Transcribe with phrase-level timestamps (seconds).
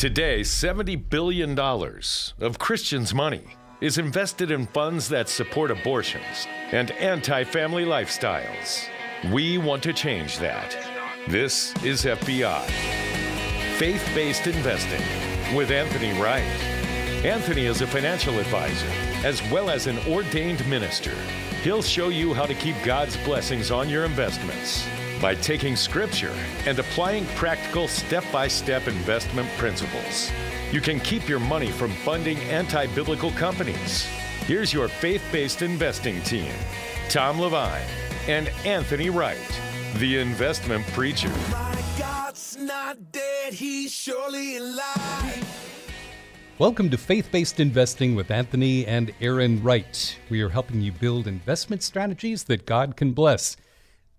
[0.00, 3.44] Today, $70 billion of Christians' money
[3.82, 8.86] is invested in funds that support abortions and anti family lifestyles.
[9.30, 10.74] We want to change that.
[11.28, 12.64] This is FBI
[13.76, 15.02] Faith Based Investing
[15.54, 16.44] with Anthony Wright.
[17.22, 18.88] Anthony is a financial advisor
[19.22, 21.14] as well as an ordained minister.
[21.62, 24.88] He'll show you how to keep God's blessings on your investments
[25.20, 26.34] by taking scripture
[26.66, 30.30] and applying practical step by step investment principles.
[30.72, 34.04] You can keep your money from funding anti biblical companies.
[34.46, 36.52] Here's your faith based investing team
[37.08, 37.82] Tom Levine
[38.28, 39.60] and Anthony Wright,
[39.96, 41.32] the investment preacher.
[46.58, 50.18] Welcome to Faith Based Investing with Anthony and Aaron Wright.
[50.28, 53.56] We are helping you build investment strategies that God can bless.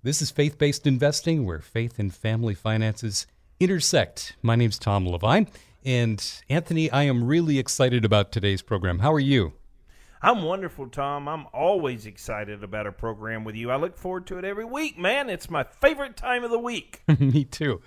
[0.03, 3.27] This is Faith Based Investing, where faith and family finances
[3.59, 4.35] intersect.
[4.41, 5.47] My name's Tom Levine.
[5.85, 8.97] And Anthony, I am really excited about today's program.
[8.97, 9.53] How are you?
[10.19, 11.27] I'm wonderful, Tom.
[11.27, 13.69] I'm always excited about a program with you.
[13.69, 15.29] I look forward to it every week, man.
[15.29, 17.03] It's my favorite time of the week.
[17.19, 17.83] Me too.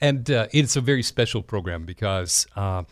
[0.00, 2.82] And uh, it's a very special program because uh,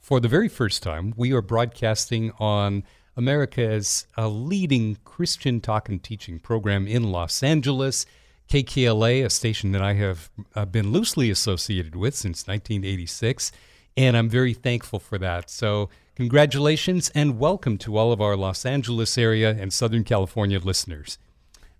[0.00, 2.82] for the very first time, we are broadcasting on
[3.16, 8.04] America's a leading Christian talk and teaching program in Los Angeles.
[8.48, 13.50] KKLA, a station that I have uh, been loosely associated with since 1986,
[13.96, 15.50] and I'm very thankful for that.
[15.50, 21.18] So, congratulations and welcome to all of our Los Angeles area and Southern California listeners.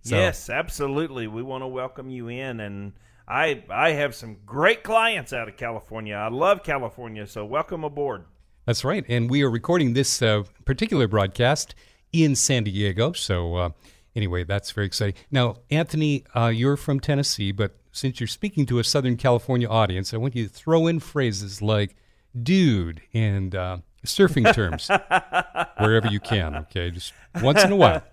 [0.03, 1.29] So, yes, absolutely.
[1.29, 2.95] We want to welcome you in and
[3.29, 6.15] I I have some great clients out of California.
[6.15, 8.25] I love California, so welcome aboard.
[8.67, 11.77] That's right, and we are recording this uh, particular broadcast
[12.13, 13.13] in San Diego.
[13.13, 13.71] So uh,
[14.17, 15.15] anyway, that's very exciting.
[15.31, 20.13] Now, Anthony, uh, you're from Tennessee, but since you're speaking to a Southern California audience,
[20.13, 21.95] I want you to throw in phrases like
[22.43, 24.89] "dude" and uh, surfing terms
[25.79, 26.57] wherever you can.
[26.57, 28.03] Okay, just once in a while.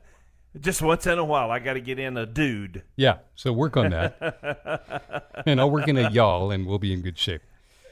[0.59, 2.83] Just once in a while, I got to get in a dude.
[2.95, 5.33] Yeah, so work on that.
[5.47, 7.41] and I'll work in a y'all, and we'll be in good shape.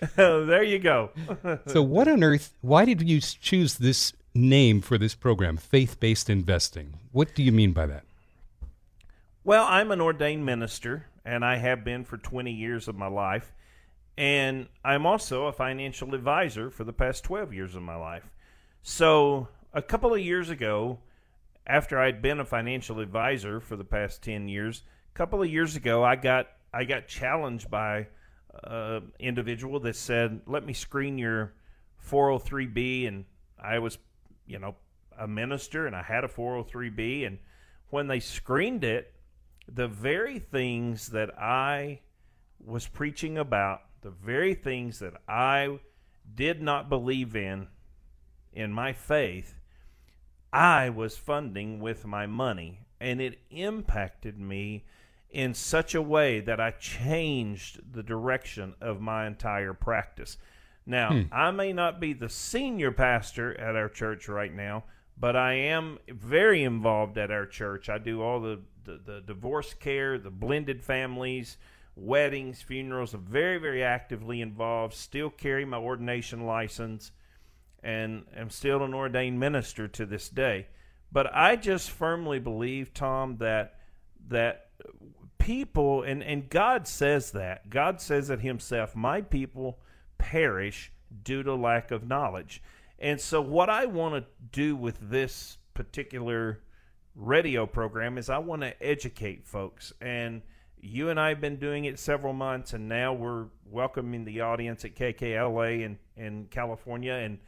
[0.16, 1.12] there you go.
[1.67, 2.53] so, what on earth?
[2.62, 6.95] Why did you choose this name for this program, faith based investing?
[7.12, 8.03] What do you mean by that?
[9.44, 13.53] Well, I'm an ordained minister, and I have been for 20 years of my life.
[14.17, 18.29] And I'm also a financial advisor for the past 12 years of my life.
[18.83, 21.00] So, a couple of years ago,
[21.66, 24.83] after I'd been a financial advisor for the past 10 years,
[25.13, 28.07] a couple of years ago I got I got challenged by
[28.63, 31.53] an individual that said, "Let me screen your
[32.00, 33.25] 403b." And
[33.59, 33.97] I was,
[34.45, 34.75] you know,
[35.17, 37.39] a minister and I had a 403b and
[37.89, 39.13] when they screened it,
[39.67, 42.00] the very things that I
[42.59, 45.79] was preaching about, the very things that I
[46.33, 47.68] did not believe in
[48.53, 49.59] in my faith,
[50.51, 54.85] I was funding with my money, and it impacted me
[55.31, 60.38] in such a way that I changed the direction of my entire practice.
[60.86, 61.22] Now, hmm.
[61.31, 64.84] I may not be the senior pastor at our church right now,
[65.18, 67.88] but I am very involved at our church.
[67.88, 71.58] I do all the, the, the divorce care, the blended families,
[71.96, 73.13] weddings, funerals.
[73.13, 77.12] I'm very, very actively involved, still carry my ordination license
[77.84, 80.68] and am still an ordained minister to this day.
[81.12, 83.75] But I just firmly believe, Tom, that
[84.28, 84.69] that
[85.41, 87.69] people and, and God says that.
[87.69, 89.79] God says it himself, my people
[90.18, 90.91] perish
[91.24, 92.62] due to lack of knowledge.
[93.00, 96.59] And so what I want to do with this particular
[97.16, 100.41] radio program is I want to educate folks and
[100.80, 104.85] you and I have been doing it several months and now we're welcoming the audience
[104.85, 107.40] at KKLA in, in California and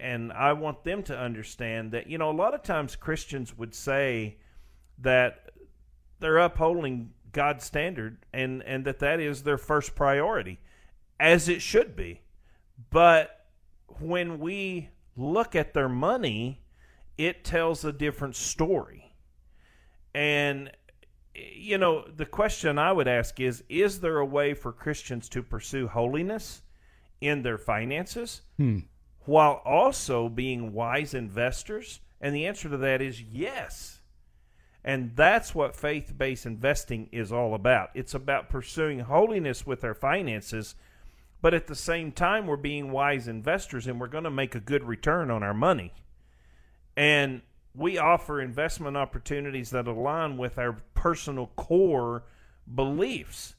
[0.00, 3.74] and I want them to understand that you know a lot of times Christians would
[3.74, 4.38] say
[4.98, 5.50] that
[6.20, 10.58] they're upholding God's standard and and that that is their first priority
[11.20, 12.20] as it should be
[12.90, 13.46] but
[14.00, 16.60] when we look at their money
[17.16, 19.14] it tells a different story
[20.12, 20.72] and
[21.32, 25.40] you know the question I would ask is is there a way for Christians to
[25.40, 26.62] pursue holiness
[27.20, 28.80] in their finances hmm
[29.28, 32.00] while also being wise investors?
[32.18, 33.97] And the answer to that is yes.
[34.84, 37.90] And that's what faith based investing is all about.
[37.94, 40.74] It's about pursuing holiness with our finances,
[41.40, 44.60] but at the same time, we're being wise investors and we're going to make a
[44.60, 45.92] good return on our money.
[46.96, 47.42] And
[47.74, 52.24] we offer investment opportunities that align with our personal core
[52.74, 53.54] beliefs.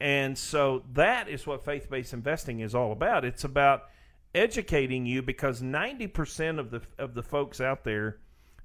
[0.00, 3.24] And so that is what faith based investing is all about.
[3.24, 3.84] It's about
[4.34, 8.18] educating you because 90% of the of the folks out there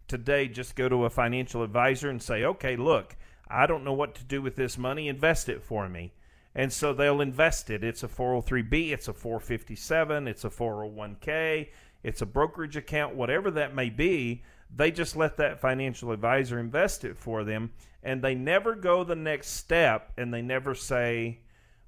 [0.07, 3.15] today just go to a financial advisor and say, "Okay, look,
[3.47, 6.13] I don't know what to do with this money, invest it for me."
[6.55, 7.83] And so they'll invest it.
[7.83, 11.69] It's a 403b, it's a 457, it's a 401k,
[12.03, 14.43] it's a brokerage account, whatever that may be.
[14.75, 17.71] They just let that financial advisor invest it for them,
[18.03, 21.39] and they never go the next step and they never say,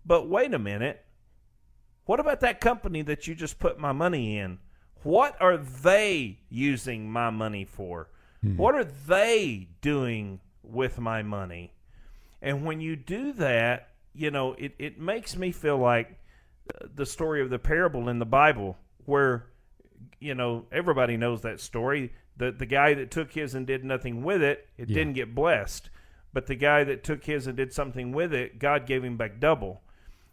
[0.06, 1.04] But wait a minute,
[2.06, 4.60] what about that company that you just put my money in?
[5.04, 8.10] What are they using my money for?
[8.42, 8.58] Hmm.
[8.58, 11.74] What are they doing with my money?
[12.42, 16.20] And when you do that, you know, it, it makes me feel like
[16.96, 19.48] the story of the parable in the Bible where,
[20.20, 22.14] you know, everybody knows that story.
[22.38, 24.96] The, the guy that took his and did nothing with it, it yeah.
[24.96, 25.90] didn't get blessed.
[26.32, 29.40] But the guy that took his and did something with it, God gave him back
[29.40, 29.82] double.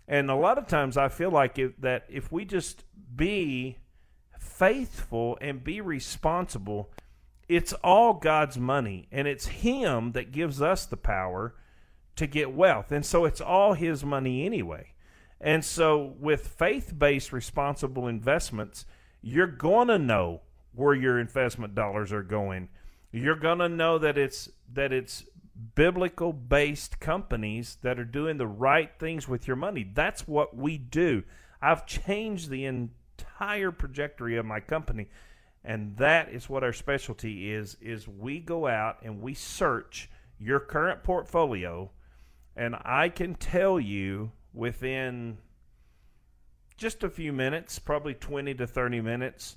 [0.07, 2.85] And a lot of times I feel like if, that if we just
[3.15, 3.79] be
[4.47, 6.91] faithful and be responsible,
[7.49, 9.09] it's all God's money.
[9.13, 11.55] And it's Him that gives us the power
[12.17, 12.91] to get wealth.
[12.91, 14.93] And so it's all his money anyway.
[15.41, 18.87] And so with faith-based responsible investments,
[19.21, 20.41] you're going to know
[20.75, 22.69] where your investment dollars are going.
[23.13, 25.25] You're going to know that it's that it's
[25.75, 29.91] biblical based companies that are doing the right things with your money.
[29.95, 31.23] That's what we do.
[31.63, 32.65] I've changed the
[33.19, 35.09] entire trajectory of my company
[35.65, 40.09] and that is what our specialty is is we go out and we search
[40.39, 41.91] your current portfolio
[42.57, 45.39] and I can tell you within
[46.77, 49.57] just a few minutes, probably 20 to 30 minutes,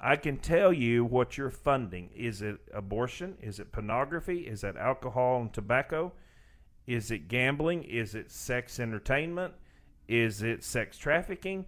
[0.00, 2.10] I can tell you what you're funding.
[2.14, 3.36] Is it abortion?
[3.42, 4.40] Is it pornography?
[4.40, 6.12] Is it alcohol and tobacco?
[6.86, 7.84] Is it gambling?
[7.84, 9.54] Is it sex entertainment?
[10.06, 11.66] Is it sex trafficking?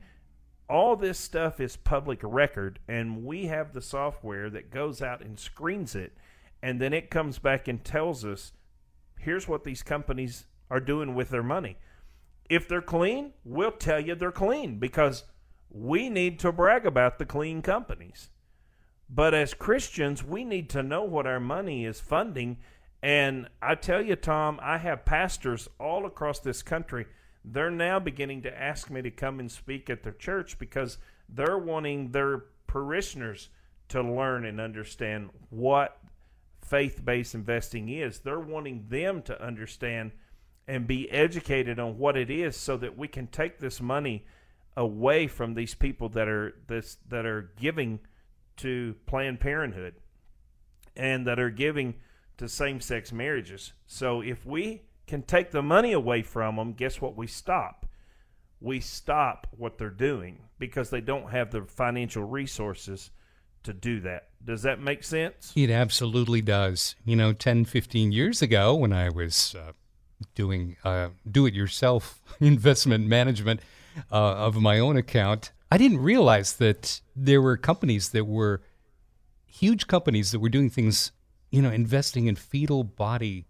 [0.71, 5.37] All this stuff is public record, and we have the software that goes out and
[5.37, 6.17] screens it,
[6.63, 8.53] and then it comes back and tells us
[9.19, 11.77] here's what these companies are doing with their money.
[12.49, 15.25] If they're clean, we'll tell you they're clean because
[15.71, 18.31] we need to brag about the clean companies.
[19.09, 22.59] But as Christians, we need to know what our money is funding.
[23.03, 27.07] And I tell you, Tom, I have pastors all across this country.
[27.45, 30.99] They're now beginning to ask me to come and speak at their church because
[31.29, 33.49] they're wanting their parishioners
[33.89, 35.99] to learn and understand what
[36.61, 38.21] faith based investing is.
[38.21, 40.13] They're wanting them to understand
[40.69, 44.25] and be educated on what it is so that we can take this money
[44.77, 47.99] away from these people that are this that are giving
[48.57, 49.95] to Planned Parenthood
[50.97, 51.95] and that are giving
[52.37, 53.73] to same-sex marriages.
[53.87, 57.85] So if we can take the money away from them, guess what we stop?
[58.61, 63.11] We stop what they're doing because they don't have the financial resources
[63.65, 64.29] to do that.
[64.43, 65.53] Does that make sense?
[65.57, 66.95] It absolutely does.
[67.05, 69.73] You know, 10, 15 years ago when I was uh,
[70.35, 73.61] doing uh, do-it-yourself investment management
[74.12, 78.62] uh, of my own account, I didn't realize that there were companies that were
[79.45, 81.11] huge companies that were doing things,
[81.51, 83.47] you know, investing in fetal body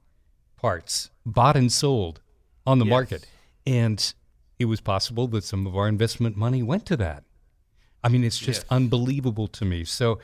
[0.60, 2.20] parts, bought and sold
[2.66, 2.90] on the yes.
[2.90, 3.26] market,
[3.66, 4.14] and
[4.58, 7.24] it was possible that some of our investment money went to that.
[8.02, 8.70] I mean, it's just yes.
[8.70, 9.84] unbelievable to me.
[9.84, 10.18] So,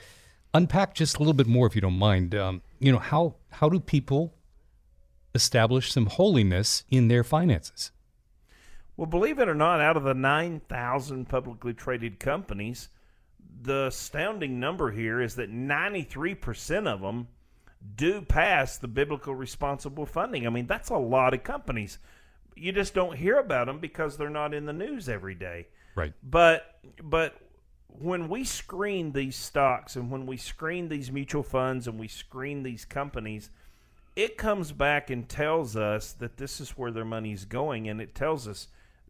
[0.54, 2.34] unpack just a little bit more, if you don't mind.
[2.34, 4.36] Um, you know, how how do people
[5.36, 7.92] establish some holiness in their finances.
[8.96, 12.88] Well, believe it or not, out of the 9,000 publicly traded companies,
[13.62, 17.28] the astounding number here is that 93% of them
[17.94, 20.46] do pass the biblical responsible funding.
[20.46, 21.98] I mean, that's a lot of companies.
[22.54, 25.68] You just don't hear about them because they're not in the news every day.
[25.94, 26.12] Right.
[26.22, 27.36] But but
[27.88, 32.62] when we screen these stocks and when we screen these mutual funds and we screen
[32.62, 33.50] these companies,
[34.14, 38.14] it comes back and tells us that this is where their money's going, and it
[38.14, 38.68] tells us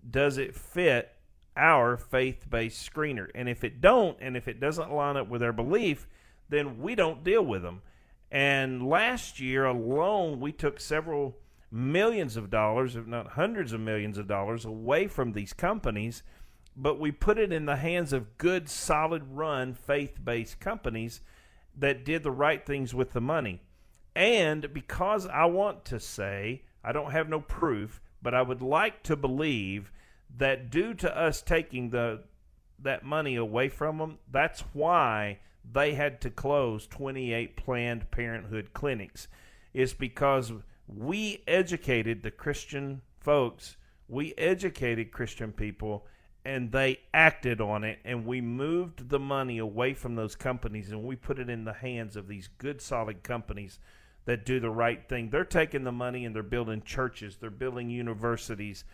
[0.09, 1.13] does it fit
[1.57, 5.53] our faith-based screener, and if it don't, and if it doesn't line up with our
[5.53, 6.07] belief,
[6.49, 7.83] then we don't deal with them.
[8.31, 11.37] And last year alone, we took several
[11.71, 16.23] millions of dollars, if not hundreds of millions of dollars, away from these companies,
[16.77, 21.21] but we put it in the hands of good, solid run, faith based companies
[21.77, 23.63] that did the right things with the money.
[24.15, 29.03] And because I want to say, I don't have no proof, but I would like
[29.05, 29.93] to believe
[30.39, 32.25] that due to us taking the
[32.79, 35.39] that money away from them, that's why
[35.73, 39.29] they had to close 28 Planned Parenthood clinics.
[39.75, 40.53] It's because
[40.87, 43.77] we educated the Christian folks
[44.09, 46.07] We educated Christian people
[46.45, 51.03] and they acted on it and we moved the money away from those companies and
[51.03, 53.81] we put it in the hands of these good solid companies
[54.27, 55.31] that do the right thing.
[55.31, 58.85] They're taking the money and they're building churches, they're building universities,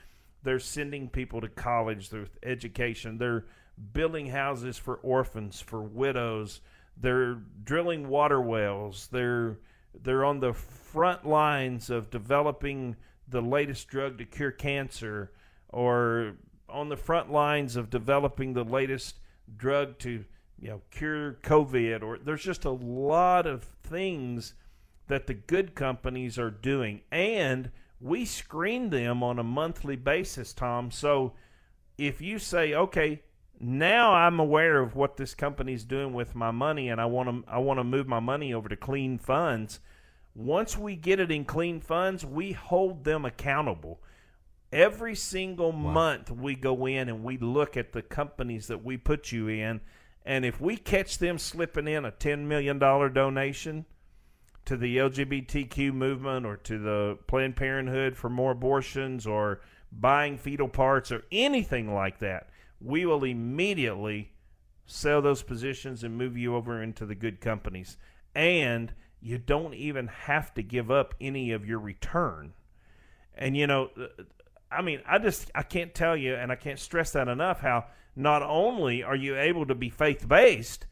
[0.43, 3.45] they're sending people to college, their education, they're
[3.93, 6.61] building houses for orphans, for widows,
[6.97, 9.59] they're drilling water wells, they're
[10.03, 12.97] they're on the front lines of developing
[13.29, 15.33] the latest drug to cure cancer
[15.69, 16.35] or
[16.69, 19.17] on the front lines of developing the latest
[19.57, 20.25] drug to
[20.59, 24.55] you know cure COVID, or there's just a lot of things
[25.09, 30.91] that the good companies are doing, and we screen them on a monthly basis, Tom.
[30.91, 31.35] So
[31.99, 33.23] if you say, okay,
[33.63, 37.51] now I'm aware of what this company's doing with my money, and I want to
[37.51, 39.79] I want to move my money over to clean funds.
[40.35, 44.03] Once we get it in clean funds, we hold them accountable.
[44.73, 45.93] Every single wow.
[45.93, 49.81] month we go in and we look at the companies that we put you in,
[50.27, 53.85] and if we catch them slipping in a ten million dollar donation
[54.65, 59.61] to the LGBTQ movement or to the Planned Parenthood for more abortions or
[59.93, 62.49] buying fetal parts or anything like that,
[62.83, 64.33] we will immediately
[64.87, 67.97] sell those positions and move you over into the good companies.
[68.35, 72.53] And you don't even have to give up any of your return.
[73.35, 73.91] And you know,
[74.71, 77.61] I mean, I just I can't tell you, and I can't stress that enough.
[77.61, 77.87] How
[78.17, 80.87] not only are you able to be faith based,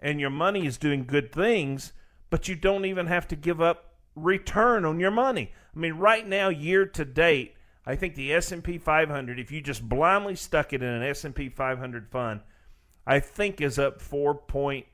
[0.00, 1.92] and your money is doing good things,
[2.30, 5.52] but you don't even have to give up return on your money.
[5.74, 7.54] I mean, right now, year to date,
[7.86, 11.02] I think the S and P 500, if you just blindly stuck it in an
[11.02, 12.40] S and P 500 fund,
[13.06, 14.84] I think is up 4.8,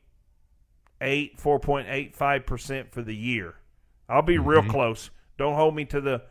[1.00, 3.54] 4.85 percent for the year.
[4.09, 4.49] I'll be mm-hmm.
[4.49, 5.11] real close.
[5.38, 6.23] Don't hold me to the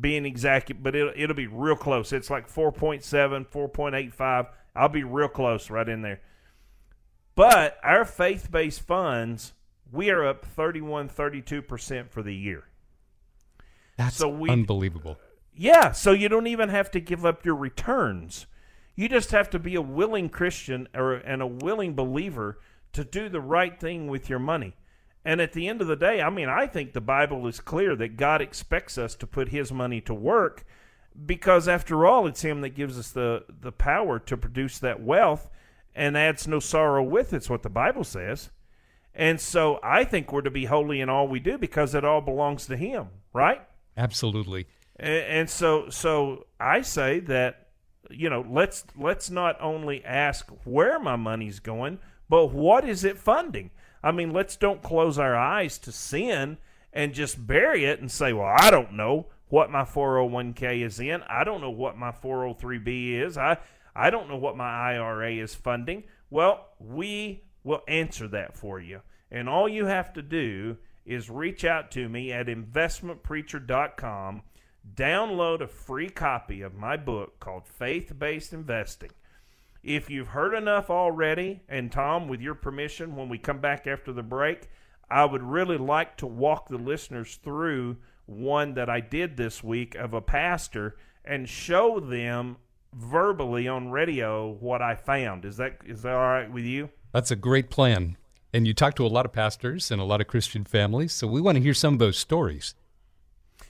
[0.00, 2.12] being exact, but it'll, it'll be real close.
[2.12, 4.48] It's like 4.7, 4.85.
[4.76, 6.20] I'll be real close right in there.
[7.34, 9.52] But our faith based funds,
[9.90, 12.64] we are up 31, 32% for the year.
[13.96, 15.18] That's so we, unbelievable.
[15.58, 15.90] Yeah.
[15.92, 18.46] So you don't even have to give up your returns.
[18.94, 22.58] You just have to be a willing Christian or, and a willing believer
[22.92, 24.76] to do the right thing with your money.
[25.24, 27.94] And at the end of the day, I mean, I think the Bible is clear
[27.96, 30.64] that God expects us to put His money to work
[31.26, 35.50] because, after all, it's Him that gives us the, the power to produce that wealth
[35.94, 37.38] and adds no sorrow with it.
[37.38, 38.50] It's what the Bible says.
[39.14, 42.20] And so I think we're to be holy in all we do because it all
[42.20, 43.60] belongs to Him, right?
[43.96, 44.68] Absolutely.
[44.98, 47.68] And, and so, so I say that
[48.10, 53.18] you know let's let's not only ask where my money's going, but what is it
[53.18, 53.70] funding?
[54.02, 56.58] I mean, let's don't close our eyes to sin
[56.92, 61.22] and just bury it and say, well, I don't know what my 401k is in.
[61.22, 63.36] I don't know what my 403b is.
[63.38, 63.58] I
[63.94, 66.04] I don't know what my IRA is funding.
[66.30, 69.00] Well, we will answer that for you.
[69.30, 74.42] And all you have to do is reach out to me at investmentpreacher.com,
[74.94, 79.10] download a free copy of my book called Faith Based Investing.
[79.82, 84.12] If you've heard enough already, and Tom, with your permission, when we come back after
[84.12, 84.68] the break,
[85.10, 89.94] I would really like to walk the listeners through one that I did this week
[89.94, 92.56] of a pastor and show them
[92.92, 95.44] verbally on radio what I found.
[95.44, 96.90] Is that is that all right with you?
[97.12, 98.16] That's a great plan.
[98.52, 101.26] And you talk to a lot of pastors and a lot of Christian families, so
[101.26, 102.74] we want to hear some of those stories.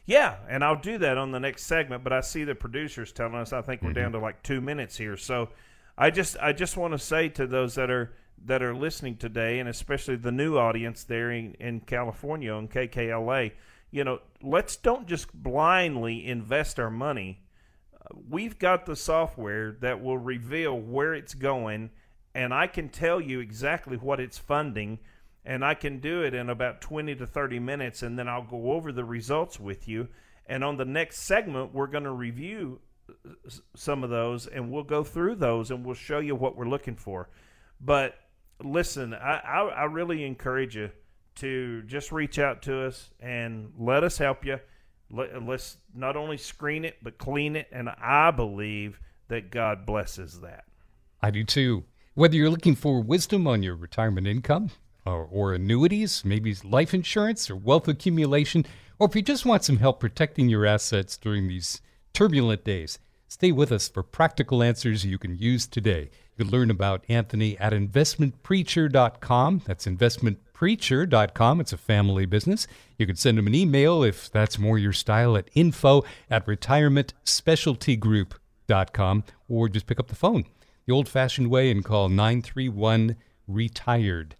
[0.08, 3.34] Yeah, and I'll do that on the next segment, but I see the producers telling
[3.34, 4.00] us I think we're mm-hmm.
[4.00, 5.18] down to like 2 minutes here.
[5.18, 5.50] So
[5.98, 8.14] I just I just want to say to those that are
[8.46, 13.52] that are listening today, and especially the new audience there in, in California on KKLA,
[13.90, 17.42] you know, let's don't just blindly invest our money.
[18.30, 21.90] We've got the software that will reveal where it's going,
[22.34, 25.00] and I can tell you exactly what it's funding,
[25.48, 28.72] and I can do it in about 20 to 30 minutes, and then I'll go
[28.72, 30.08] over the results with you.
[30.44, 33.30] And on the next segment, we're going to review uh,
[33.74, 36.96] some of those, and we'll go through those and we'll show you what we're looking
[36.96, 37.30] for.
[37.80, 38.16] But
[38.62, 40.90] listen, I, I, I really encourage you
[41.36, 44.60] to just reach out to us and let us help you.
[45.10, 47.68] Let, let's not only screen it, but clean it.
[47.72, 50.64] And I believe that God blesses that.
[51.22, 51.84] I do too.
[52.12, 54.72] Whether you're looking for wisdom on your retirement income
[55.08, 58.64] or, or annuities, maybe life insurance or wealth accumulation,
[58.98, 61.80] or if you just want some help protecting your assets during these
[62.12, 62.98] turbulent days.
[63.28, 66.10] Stay with us for practical answers you can use today.
[66.36, 69.62] You can learn about Anthony at investmentpreacher.com.
[69.66, 71.60] That's investmentpreacher.com.
[71.60, 72.66] It's a family business.
[72.96, 79.24] You can send him an email if that's more your style at info at retirementspecialtygroup.com
[79.48, 80.44] or just pick up the phone
[80.88, 83.14] the old fashioned way and call 931
[83.46, 84.34] Retired.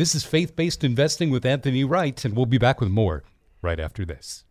[0.00, 3.22] This is Faith Based Investing with Anthony Wright, and we'll be back with more
[3.60, 4.46] right after this.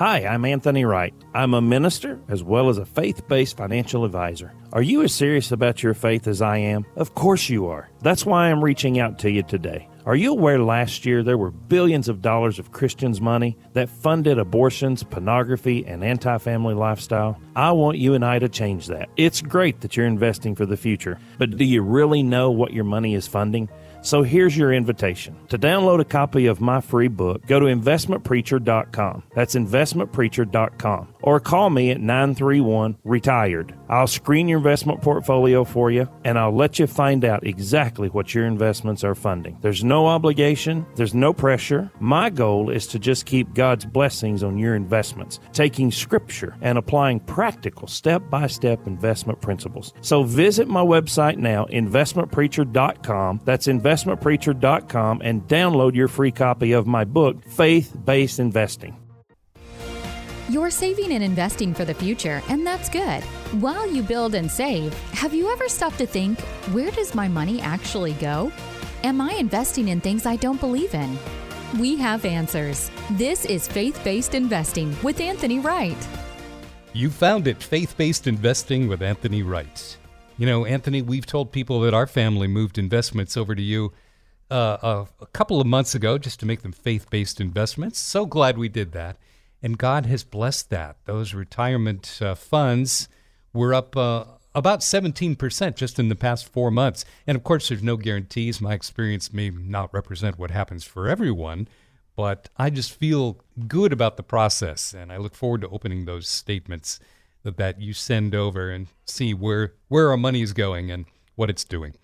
[0.00, 1.14] Hi, I'm Anthony Wright.
[1.32, 4.52] I'm a minister as well as a faith based financial advisor.
[4.72, 6.84] Are you as serious about your faith as I am?
[6.96, 7.88] Of course you are.
[8.02, 9.88] That's why I'm reaching out to you today.
[10.06, 14.40] Are you aware last year there were billions of dollars of Christians' money that funded
[14.40, 17.40] abortions, pornography, and anti family lifestyle?
[17.54, 19.08] I want you and I to change that.
[19.16, 22.82] It's great that you're investing for the future, but do you really know what your
[22.82, 23.70] money is funding?
[24.04, 25.34] So here's your invitation.
[25.48, 29.22] To download a copy of my free book, go to investmentpreacher.com.
[29.34, 31.13] That's investmentpreacher.com.
[31.24, 33.74] Or call me at 931 Retired.
[33.88, 38.32] I'll screen your investment portfolio for you and I'll let you find out exactly what
[38.34, 39.58] your investments are funding.
[39.60, 41.90] There's no obligation, there's no pressure.
[41.98, 47.18] My goal is to just keep God's blessings on your investments, taking scripture and applying
[47.18, 49.92] practical step by step investment principles.
[50.02, 53.40] So visit my website now, investmentpreacher.com.
[53.44, 59.03] That's investment investmentpreacher.com and download your free copy of my book, Faith Based Investing.
[60.54, 63.24] You're saving and investing for the future, and that's good.
[63.60, 67.60] While you build and save, have you ever stopped to think, where does my money
[67.60, 68.52] actually go?
[69.02, 71.18] Am I investing in things I don't believe in?
[71.80, 72.92] We have answers.
[73.14, 75.98] This is Faith Based Investing with Anthony Wright.
[76.92, 79.98] You found it Faith Based Investing with Anthony Wright.
[80.38, 83.92] You know, Anthony, we've told people that our family moved investments over to you
[84.52, 87.98] uh, a, a, couple of months ago just to make them faith based investments.
[87.98, 89.16] So glad we did that.
[89.64, 90.98] And God has blessed that.
[91.06, 93.08] Those retirement uh, funds
[93.54, 97.06] were up uh, about 17% just in the past four months.
[97.26, 98.60] And of course, there's no guarantees.
[98.60, 101.66] My experience may not represent what happens for everyone,
[102.14, 104.92] but I just feel good about the process.
[104.92, 107.00] And I look forward to opening those statements
[107.42, 111.06] that you send over and see where where our money is going and
[111.36, 111.94] what it's doing.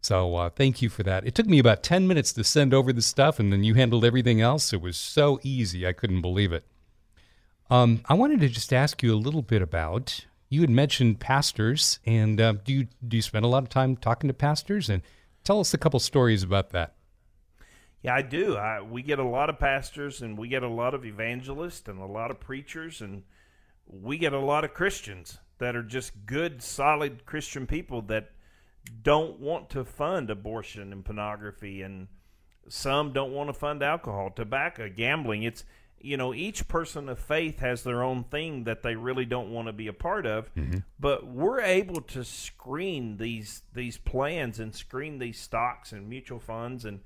[0.00, 1.26] So uh, thank you for that.
[1.26, 4.06] It took me about 10 minutes to send over the stuff, and then you handled
[4.06, 4.72] everything else.
[4.72, 6.64] It was so easy, I couldn't believe it.
[7.72, 10.26] Um, I wanted to just ask you a little bit about.
[10.50, 13.96] You had mentioned pastors, and uh, do you do you spend a lot of time
[13.96, 14.90] talking to pastors?
[14.90, 15.00] And
[15.42, 16.96] tell us a couple stories about that.
[18.02, 18.56] Yeah, I do.
[18.56, 21.98] I, we get a lot of pastors, and we get a lot of evangelists, and
[21.98, 23.22] a lot of preachers, and
[23.86, 28.32] we get a lot of Christians that are just good, solid Christian people that
[29.02, 32.08] don't want to fund abortion and pornography, and
[32.68, 35.44] some don't want to fund alcohol, tobacco, gambling.
[35.44, 35.64] It's
[36.04, 39.68] you know each person of faith has their own thing that they really don't want
[39.68, 40.78] to be a part of mm-hmm.
[40.98, 46.84] but we're able to screen these these plans and screen these stocks and mutual funds
[46.84, 47.00] and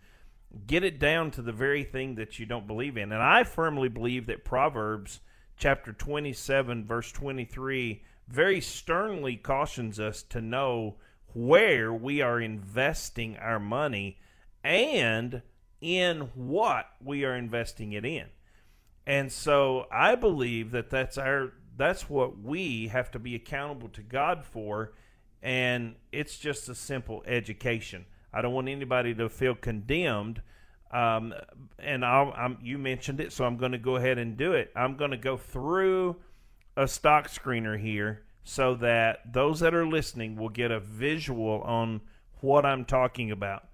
[0.66, 3.88] get it down to the very thing that you don't believe in and i firmly
[3.88, 5.20] believe that proverbs
[5.56, 10.96] chapter 27, verse 23, very sternly cautions us to know
[11.32, 14.18] where we are investing our money
[14.62, 15.42] and
[15.80, 18.26] in what we are investing it in.
[19.06, 24.02] And so I believe that that's our that's what we have to be accountable to
[24.02, 24.92] God for
[25.42, 28.06] and it's just a simple education.
[28.32, 30.42] I don't want anybody to feel condemned
[30.90, 31.34] um,
[31.78, 34.72] and I'll, I'm, you mentioned it, so I'm going to go ahead and do it.
[34.76, 36.16] I'm going to go through
[36.76, 42.00] a stock screener here so that those that are listening will get a visual on
[42.40, 43.64] what I'm talking about.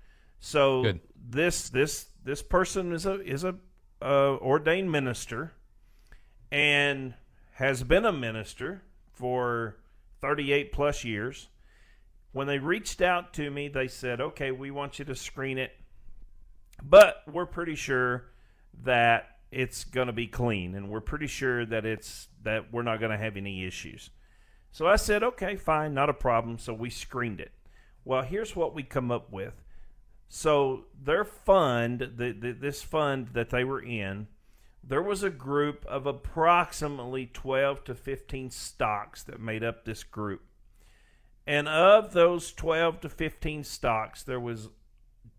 [0.41, 1.01] So Good.
[1.15, 3.57] this this this person is a is a
[4.03, 5.53] uh, ordained minister
[6.51, 7.15] and
[7.53, 9.77] has been a minister for
[10.21, 11.49] 38 plus years.
[12.33, 15.73] When they reached out to me, they said, "Okay, we want you to screen it
[16.83, 18.25] but we're pretty sure
[18.83, 23.01] that it's going to be clean, and we're pretty sure that it's that we're not
[23.01, 24.11] going to have any issues.
[24.73, 26.59] So I said, okay, fine, not a problem.
[26.59, 27.53] So we screened it.
[28.05, 29.62] Well, here's what we come up with.
[30.29, 34.29] So their fund, the, the, this fund that they were in,
[34.83, 40.43] there was a group of approximately 12 to 15 stocks that made up this group.
[41.47, 44.69] And of those 12 to 15 stocks, there was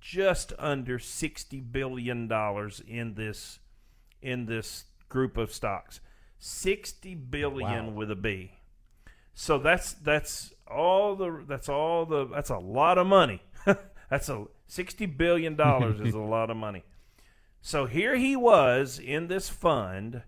[0.03, 3.59] just under sixty billion dollars in this
[4.21, 6.01] in this group of stocks.
[6.39, 7.93] Sixty billion wow.
[7.93, 8.51] with a B.
[9.33, 13.41] So that's that's all the that's all the that's a lot of money.
[14.09, 16.83] that's a sixty billion dollars is a lot of money.
[17.61, 20.23] So here he was in this fund,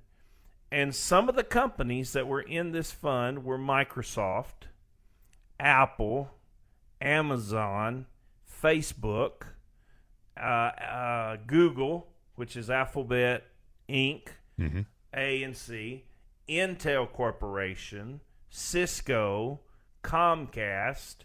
[0.72, 4.70] and some of the companies that were in this fund were Microsoft,
[5.60, 6.32] Apple,
[7.02, 8.06] Amazon,
[8.50, 9.48] Facebook,
[10.38, 13.44] uh, uh, Google, which is Alphabet
[13.90, 14.30] Inc.,
[15.14, 16.06] A and C,
[16.48, 19.60] Intel Corporation, Cisco,
[20.04, 21.18] Comcast,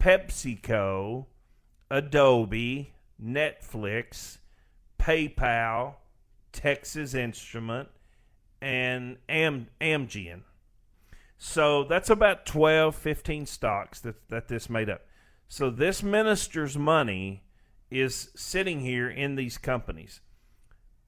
[0.00, 1.26] PepsiCo,
[1.90, 4.38] Adobe, Netflix,
[4.98, 5.94] PayPal,
[6.52, 7.88] Texas Instrument,
[8.60, 10.42] and Am- Amgen.
[11.38, 15.06] So that's about 12, 15 stocks that, that this made up.
[15.46, 17.44] So this minister's money
[17.90, 20.20] is sitting here in these companies.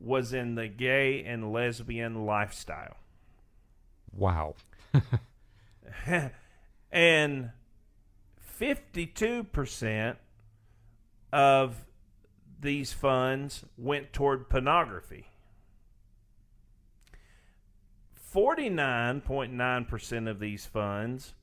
[0.00, 2.96] was in the gay and lesbian lifestyle.
[4.12, 4.54] Wow.
[6.90, 7.50] and
[8.58, 10.16] 52%
[11.32, 11.84] of
[12.60, 15.26] these funds went toward pornography.
[18.34, 21.34] 49.9% of these funds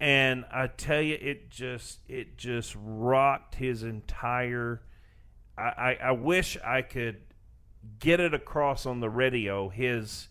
[0.01, 4.83] And I tell you, it just it just rocked his entire.
[5.57, 7.21] I, I, I wish I could
[8.01, 9.69] get it across on the radio.
[9.69, 10.29] His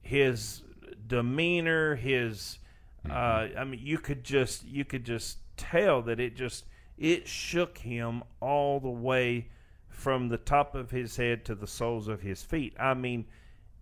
[0.00, 0.62] his
[1.06, 2.58] demeanor, his
[3.08, 6.64] uh, I mean, you could just you could just tell that it just
[6.98, 9.48] it shook him all the way
[9.88, 12.74] from the top of his head to the soles of his feet.
[12.78, 13.26] I mean,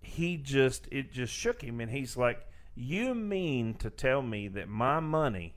[0.01, 2.47] he just it just shook him, and he's like,
[2.83, 5.55] "You mean to tell me that my money,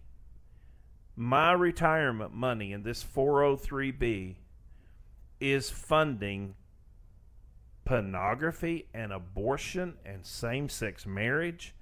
[1.15, 4.35] my retirement money in this 403b,
[5.39, 6.55] is funding
[7.85, 11.73] pornography and abortion and same-sex marriage?"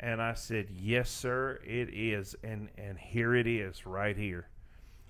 [0.00, 4.48] And I said, "Yes, sir, it is." And and here it is right here.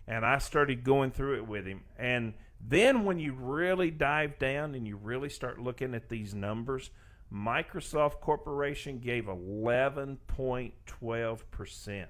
[0.09, 1.85] And I started going through it with him.
[1.97, 6.91] And then when you really dive down and you really start looking at these numbers,
[7.35, 12.07] Microsoft Corporation gave 11.12%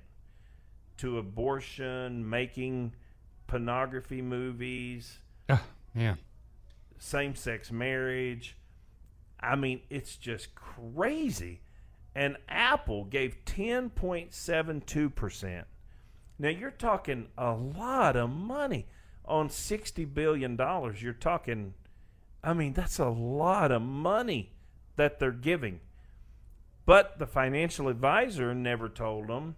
[0.99, 2.93] to abortion, making
[3.47, 5.63] pornography movies, Oh,
[5.95, 6.15] yeah.
[6.99, 8.57] same sex marriage.
[9.41, 11.61] I mean, it's just crazy.
[12.15, 15.65] And Apple gave 10.72%.
[16.39, 18.87] Now, you're talking a lot of money
[19.25, 20.57] on $60 billion.
[20.99, 21.75] You're talking,
[22.43, 24.54] I mean, that's a lot of money
[24.97, 25.81] that they're giving.
[26.87, 29.57] But the financial advisor never told them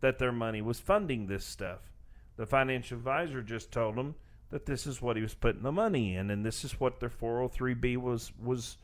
[0.00, 1.90] that their money was funding this stuff.
[2.36, 4.14] The financial advisor just told them
[4.50, 7.08] that this is what he was putting the money in, and this is what their
[7.08, 8.78] 403b was was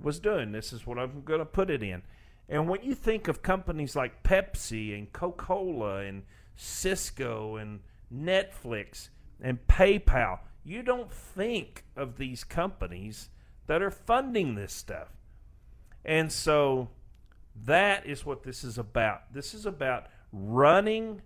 [0.00, 0.52] was doing.
[0.52, 2.02] This is what I'm going to put it in.
[2.48, 6.24] And when you think of companies like Pepsi and Coca-Cola and
[6.56, 7.80] Cisco and
[8.12, 9.08] Netflix
[9.40, 13.30] and PayPal, you don't think of these companies
[13.66, 15.08] that are funding this stuff.
[16.04, 16.88] And so
[17.64, 19.32] that is what this is about.
[19.32, 21.22] This is about running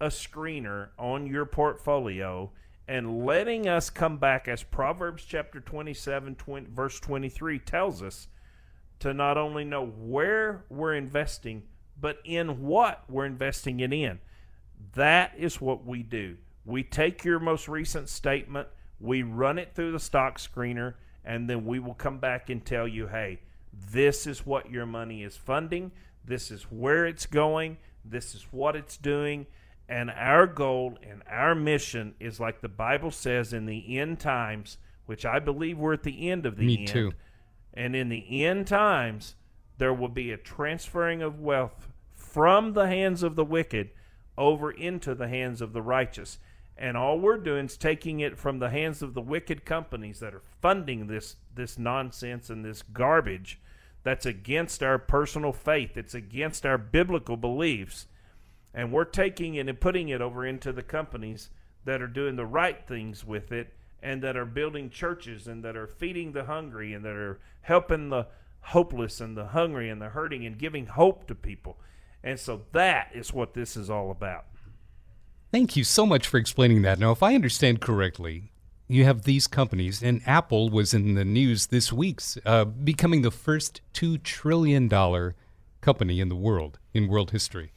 [0.00, 2.50] a screener on your portfolio
[2.86, 8.28] and letting us come back as Proverbs chapter 27 20, verse 23 tells us
[9.00, 11.62] to not only know where we're investing
[12.00, 14.18] but in what we're investing it in.
[14.94, 16.36] That is what we do.
[16.64, 18.68] We take your most recent statement,
[19.00, 20.94] we run it through the stock screener,
[21.24, 23.40] and then we will come back and tell you, hey,
[23.90, 25.92] this is what your money is funding,
[26.24, 29.46] this is where it's going, this is what it's doing.
[29.88, 34.78] And our goal and our mission is like the Bible says in the end times,
[35.06, 36.88] which I believe we're at the end of the Me end.
[36.88, 37.12] too.
[37.74, 39.34] And in the end times,
[39.76, 43.90] there will be a transferring of wealth from the hands of the wicked
[44.38, 46.38] over into the hands of the righteous.
[46.76, 50.34] And all we're doing is taking it from the hands of the wicked companies that
[50.34, 53.60] are funding this this nonsense and this garbage
[54.02, 55.96] that's against our personal faith.
[55.96, 58.06] It's against our biblical beliefs.
[58.74, 61.50] And we're taking it and putting it over into the companies
[61.84, 65.76] that are doing the right things with it and that are building churches and that
[65.76, 68.26] are feeding the hungry and that are helping the
[68.60, 71.78] hopeless and the hungry and the hurting and giving hope to people.
[72.22, 74.44] And so that is what this is all about.
[75.54, 76.98] Thank you so much for explaining that.
[76.98, 78.50] Now, if I understand correctly,
[78.88, 83.30] you have these companies, and Apple was in the news this week, uh, becoming the
[83.30, 84.88] first $2 trillion
[85.80, 87.70] company in the world, in world history.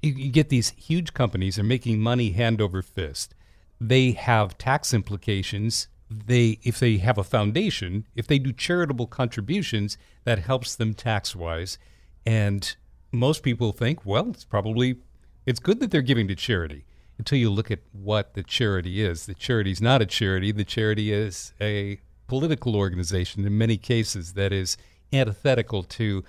[0.00, 3.34] You, you get these huge companies, they're making money hand over fist.
[3.80, 5.88] They have tax implications.
[6.08, 11.34] They, if they have a foundation, if they do charitable contributions, that helps them tax
[11.34, 11.78] wise.
[12.24, 12.76] And
[13.10, 15.00] most people think, well, it's probably
[15.46, 16.84] it's good that they're giving to charity
[17.18, 19.26] until you look at what the charity is.
[19.26, 20.52] The charity is not a charity.
[20.52, 24.76] The charity is a political organization in many cases that is
[25.12, 26.24] antithetical to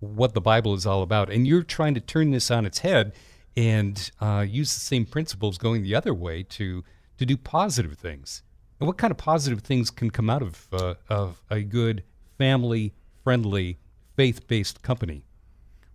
[0.00, 1.30] what the Bible is all about.
[1.30, 3.12] And you're trying to turn this on its head
[3.56, 6.84] and uh, use the same principles going the other way to
[7.18, 8.42] to do positive things.
[8.80, 12.02] And what kind of positive things can come out of uh, of a good
[12.38, 13.78] family friendly
[14.16, 15.24] faith based company?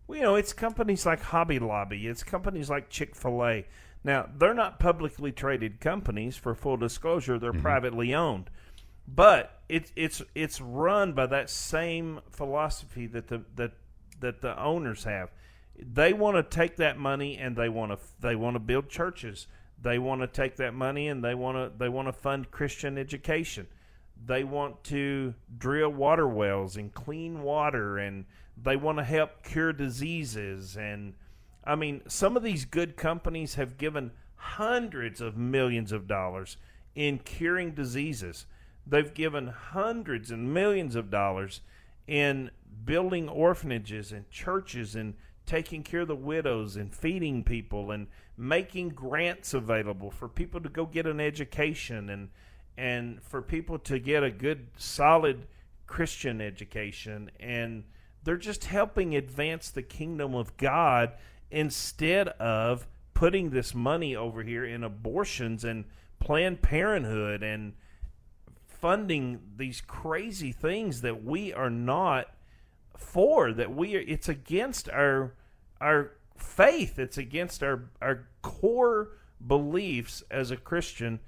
[0.07, 2.07] Well, you know, it's companies like Hobby Lobby.
[2.07, 3.65] It's companies like Chick Fil A.
[4.07, 6.37] Now, they're not publicly traded companies.
[6.37, 7.61] For full disclosure, they're mm-hmm.
[7.61, 8.49] privately owned,
[9.05, 13.73] but it's it's it's run by that same philosophy that the that
[14.21, 15.33] that the owners have.
[15.77, 19.45] They want to take that money and they want to they want to build churches.
[19.79, 22.97] They want to take that money and they want to they want to fund Christian
[22.97, 23.67] education.
[24.25, 28.23] They want to drill water wells and clean water and
[28.55, 31.13] they want to help cure diseases and
[31.67, 36.55] I mean, some of these good companies have given hundreds of millions of dollars
[36.95, 38.45] in curing diseases.
[38.85, 41.59] They've given hundreds and millions of dollars
[42.07, 42.51] in
[42.85, 48.89] building orphanages and churches and taking care of the widows and feeding people and making
[48.89, 52.29] grants available for people to go get an education and
[52.77, 55.47] and for people to get a good solid
[55.87, 57.83] Christian education and
[58.23, 61.13] they're just helping advance the kingdom of God
[61.51, 65.85] instead of putting this money over here in abortions and
[66.19, 67.73] Planned Parenthood and
[68.65, 72.27] funding these crazy things that we are not
[72.95, 75.33] for that we are it's against our
[75.79, 76.99] our faith.
[76.99, 79.09] It's against our our core
[79.45, 81.19] beliefs as a Christian.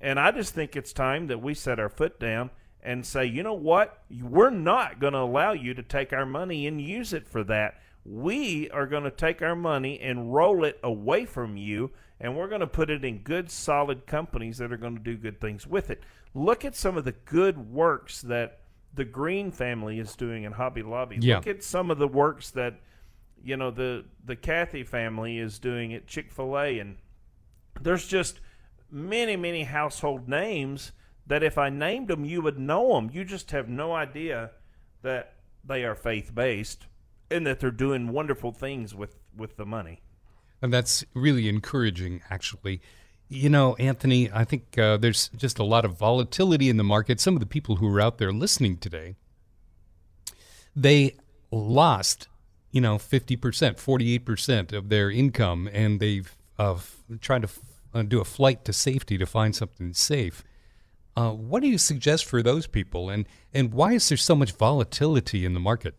[0.00, 2.50] And I just think it's time that we set our foot down
[2.82, 4.02] and say you know what?
[4.10, 7.80] We're not going to allow you to take our money and use it for that
[8.04, 11.90] we are going to take our money and roll it away from you
[12.20, 15.16] and we're going to put it in good solid companies that are going to do
[15.16, 16.02] good things with it.
[16.34, 18.60] Look at some of the good works that
[18.94, 21.18] the green family is doing in hobby lobby.
[21.20, 21.36] Yeah.
[21.36, 22.80] look at some of the works that
[23.42, 26.96] you know the the Cathy family is doing at chick-fil-a and
[27.80, 28.40] there's just
[28.90, 30.92] many many household names
[31.26, 34.50] that if i named them you would know them you just have no idea
[35.02, 36.86] that they are faith-based
[37.30, 40.00] and that they're doing wonderful things with with the money.
[40.62, 42.80] And that's really encouraging, actually.
[43.28, 47.20] You know, Anthony, I think uh, there's just a lot of volatility in the market.
[47.20, 49.16] Some of the people who are out there listening today,
[50.76, 51.16] they
[51.50, 52.28] lost,
[52.70, 56.78] you know, 50%, 48% of their income, and they've uh,
[57.20, 57.48] tried to
[57.92, 60.44] uh, do a flight to safety to find something safe.
[61.16, 64.52] Uh, what do you suggest for those people, and, and why is there so much
[64.52, 65.94] volatility in the market?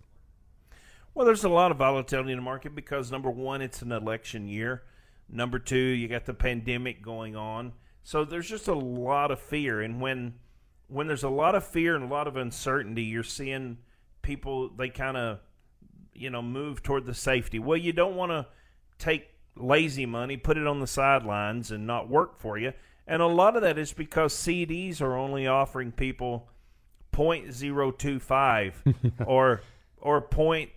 [1.15, 4.49] Well, there's a lot of volatility in the market because number one, it's an election
[4.49, 4.83] year.
[5.29, 7.71] Number two, you got the pandemic going on.
[8.03, 10.35] So there's just a lot of fear, and when
[10.87, 13.77] when there's a lot of fear and a lot of uncertainty, you're seeing
[14.21, 15.39] people they kind of
[16.13, 17.59] you know move toward the safety.
[17.59, 18.45] Well, you don't want to
[18.99, 22.73] take lazy money, put it on the sidelines, and not work for you.
[23.07, 26.49] And a lot of that is because CDs are only offering people
[27.13, 28.73] 0.025
[29.25, 29.61] or
[29.97, 30.69] or point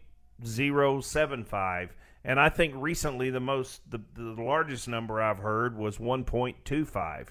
[0.43, 1.91] 0.075
[2.25, 7.29] and I think recently the most the, the largest number I've heard was 1.25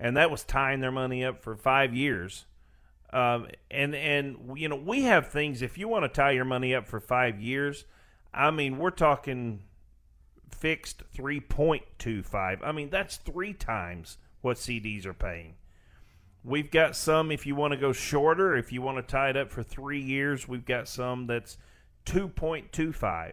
[0.00, 2.46] and that was tying their money up for 5 years.
[3.12, 6.74] Um, and and you know we have things if you want to tie your money
[6.74, 7.84] up for 5 years
[8.32, 9.62] I mean we're talking
[10.50, 15.54] fixed 3.25 I mean that's 3 times what CDs are paying.
[16.42, 19.36] We've got some if you want to go shorter, if you want to tie it
[19.36, 21.56] up for 3 years, we've got some that's
[22.06, 23.32] 2.25.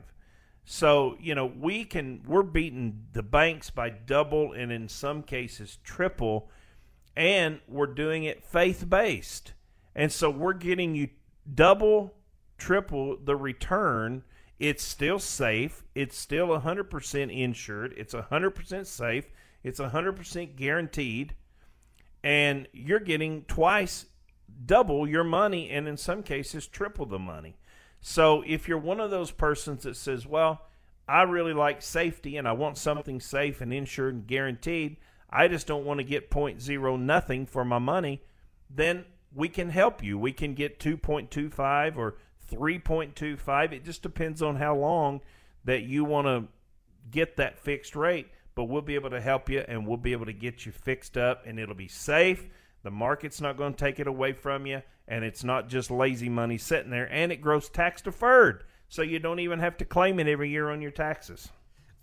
[0.63, 5.79] So, you know, we can we're beating the banks by double and in some cases
[5.83, 6.49] triple
[7.15, 9.53] and we're doing it faith-based.
[9.95, 11.09] And so we're getting you
[11.53, 12.13] double,
[12.57, 14.23] triple the return.
[14.59, 15.83] It's still safe.
[15.95, 17.93] It's still 100% insured.
[17.97, 19.25] It's 100% safe.
[19.63, 21.35] It's 100% guaranteed.
[22.23, 24.05] And you're getting twice
[24.65, 27.57] double your money and in some cases triple the money.
[28.01, 30.61] So if you're one of those persons that says, well,
[31.07, 34.97] I really like safety and I want something safe and insured and guaranteed,
[35.29, 38.21] I just don't want to get point zero nothing for my money,
[38.69, 40.17] then we can help you.
[40.17, 42.15] We can get 2.25 or
[42.51, 43.71] 3.25.
[43.71, 45.21] It just depends on how long
[45.63, 46.47] that you want to
[47.09, 50.25] get that fixed rate, but we'll be able to help you and we'll be able
[50.25, 52.49] to get you fixed up and it'll be safe.
[52.83, 56.29] The market's not going to take it away from you and it's not just lazy
[56.29, 58.63] money sitting there and it grows tax deferred.
[58.87, 61.49] So you don't even have to claim it every year on your taxes.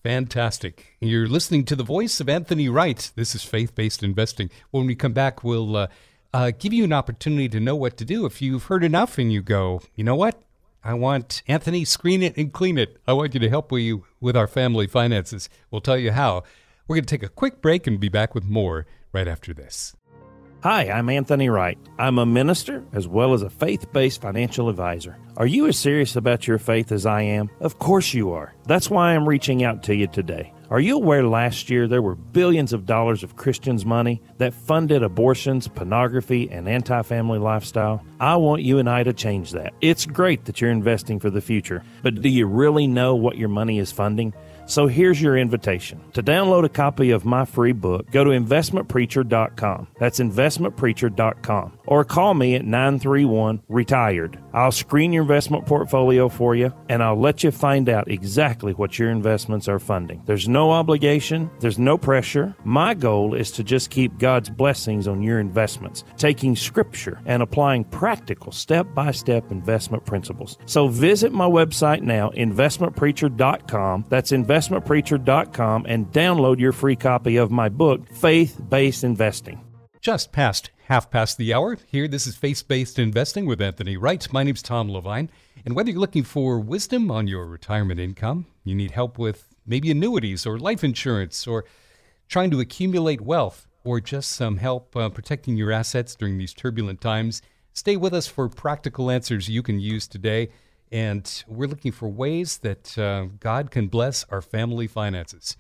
[0.03, 0.97] Fantastic.
[1.01, 3.11] You're listening to the voice of Anthony Wright.
[3.15, 4.51] This is faith based investing.
[4.71, 5.87] When we come back, we'll uh,
[6.33, 8.25] uh, give you an opportunity to know what to do.
[8.25, 10.41] If you've heard enough and you go, you know what?
[10.85, 12.99] I want Anthony screen it and clean it.
[13.07, 15.49] I want you to help you with our family finances.
[15.71, 16.45] We'll tell you how.
[16.87, 19.95] We're going to take a quick break and be back with more right after this.
[20.65, 21.79] Hi, I'm Anthony Wright.
[22.01, 25.17] I'm a minister as well as a faith based financial advisor.
[25.37, 27.49] Are you as serious about your faith as I am?
[27.61, 28.53] Of course you are.
[28.67, 30.53] That's why I'm reaching out to you today.
[30.69, 35.05] Are you aware last year there were billions of dollars of Christians' money that funded
[35.05, 38.05] abortions, pornography, and anti family lifestyle?
[38.19, 39.75] I want you and I to change that.
[39.81, 43.49] It's great that you're investing for the future, but do you really know what your
[43.49, 44.35] money is funding?
[44.69, 45.99] So here's your invitation.
[46.13, 49.89] To download a copy of my free book, go to investmentpreacher.com.
[49.99, 51.78] That's investmentpreacher.com.
[51.89, 54.39] Or call me at 931 retired.
[54.53, 58.99] I'll screen your investment portfolio for you and I'll let you find out exactly what
[58.99, 60.23] your investments are funding.
[60.25, 62.55] There's no obligation, there's no pressure.
[62.63, 67.83] My goal is to just keep God's blessings on your investments, taking scripture and applying
[67.85, 70.57] practical step by step investment principles.
[70.67, 74.05] So visit my website now, investmentpreacher.com.
[74.09, 79.68] That's investment investmentpreacher.com and download your free copy of my book, Faith Based Investing.
[80.01, 81.77] Just past half past the hour.
[81.89, 84.33] Here, this is Faith Based Investing with Anthony Wright.
[84.33, 85.29] My name's Tom Levine.
[85.67, 89.91] And whether you're looking for wisdom on your retirement income, you need help with maybe
[89.91, 91.65] annuities or life insurance, or
[92.29, 97.01] trying to accumulate wealth, or just some help uh, protecting your assets during these turbulent
[97.01, 100.49] times, stay with us for practical answers you can use today.
[100.93, 105.57] And we're looking for ways that uh, God can bless our family finances.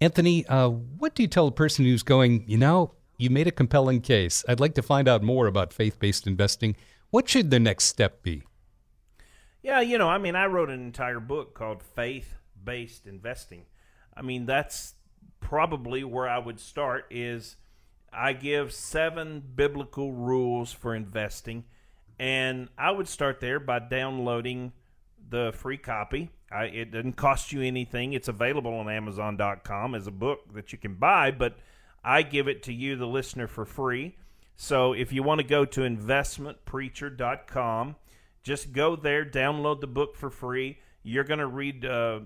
[0.00, 3.52] Anthony, uh, what do you tell a person who's going, you know, you made a
[3.52, 4.44] compelling case.
[4.48, 6.76] I'd like to find out more about faith based investing.
[7.10, 8.44] What should the next step be?
[9.60, 13.64] Yeah, you know, I mean, I wrote an entire book called Faith Based Investing.
[14.16, 14.94] I mean, that's
[15.40, 17.56] probably where I would start is
[18.12, 21.64] I give seven biblical rules for investing
[22.18, 24.72] and I would start there by downloading
[25.28, 26.30] the free copy.
[26.50, 28.12] I, it doesn't cost you anything.
[28.12, 31.58] It's available on Amazon.com as a book that you can buy, but
[32.04, 34.16] I give it to you, the listener, for free.
[34.56, 37.94] So if you want to go to investmentpreacher.com,
[38.42, 40.80] just go there, download the book for free.
[41.02, 42.20] You're going to read uh,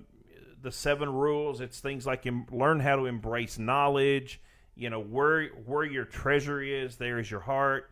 [0.61, 1.61] the seven rules.
[1.61, 4.41] It's things like em- learn how to embrace knowledge.
[4.75, 7.91] You know where where your treasure is, there is your heart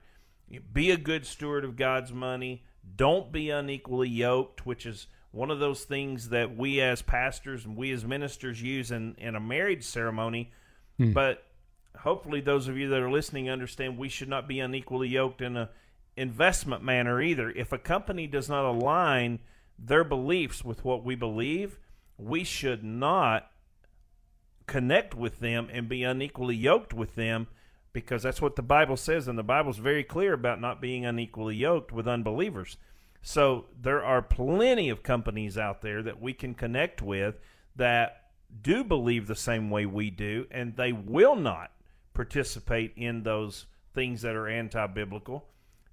[0.72, 2.64] be a good steward of God's money.
[2.96, 7.76] Don't be unequally yoked, which is one of those things that we as pastors and
[7.76, 10.50] we as ministers use in, in a marriage ceremony.
[10.96, 11.12] Hmm.
[11.12, 11.44] But
[11.98, 15.56] hopefully, those of you that are listening understand we should not be unequally yoked in
[15.56, 15.70] a
[16.16, 17.50] investment manner either.
[17.50, 19.38] If a company does not align
[19.78, 21.78] their beliefs with what we believe,
[22.18, 23.50] we should not
[24.66, 27.48] connect with them and be unequally yoked with them
[27.92, 31.56] because that's what the Bible says, and the Bible's very clear about not being unequally
[31.56, 32.76] yoked with unbelievers.
[33.22, 37.40] So there are plenty of companies out there that we can connect with
[37.76, 38.30] that
[38.62, 41.72] do believe the same way we do, and they will not
[42.20, 45.42] participate in those things that are anti-biblical.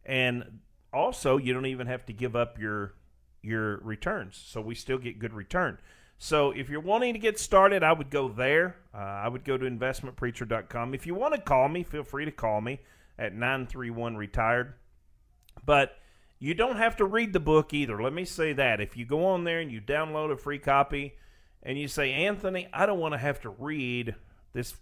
[0.06, 0.60] And
[0.92, 2.96] also, you don't even have to give up your
[3.42, 5.78] your returns, so we still get good return.
[6.18, 8.76] So if you're wanting to get started, I would go there.
[8.94, 10.94] Uh, I would go to investmentpreacher.com.
[10.94, 12.82] If you want to call me, feel free to call me
[13.18, 14.74] at 931 retired.
[15.66, 15.98] But
[16.40, 18.02] you don't have to read the book either.
[18.04, 18.82] Let me say that.
[18.82, 21.16] If you go on there and you download a free copy
[21.64, 24.16] and you say, Anthony, I don't want to have to read
[24.52, 24.76] this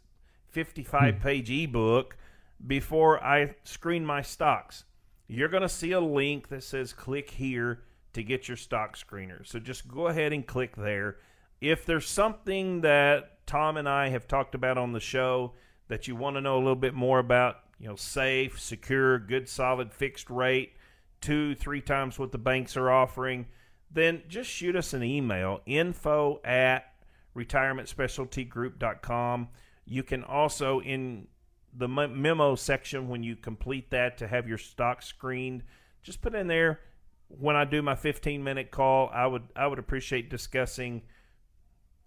[0.56, 1.22] 55 hmm.
[1.22, 2.18] page ebook
[2.66, 4.86] before I screen my stocks,
[5.28, 7.82] you're going to see a link that says click here
[8.14, 9.46] to get your stock screener.
[9.46, 11.18] So just go ahead and click there.
[11.60, 15.52] If there's something that Tom and I have talked about on the show
[15.90, 19.50] that you want to know a little bit more about, you know, safe, secure, good,
[19.50, 20.78] solid, fixed rate,
[21.20, 23.48] two, three times what the banks are offering,
[23.92, 26.94] then just shoot us an email info at
[27.36, 29.50] retirementspecialtygroup.com.
[29.86, 31.28] You can also, in
[31.74, 35.64] the memo section, when you complete that to have your stock screened,
[36.02, 36.80] just put in there
[37.28, 41.02] when I do my 15 minute call, I would I would appreciate discussing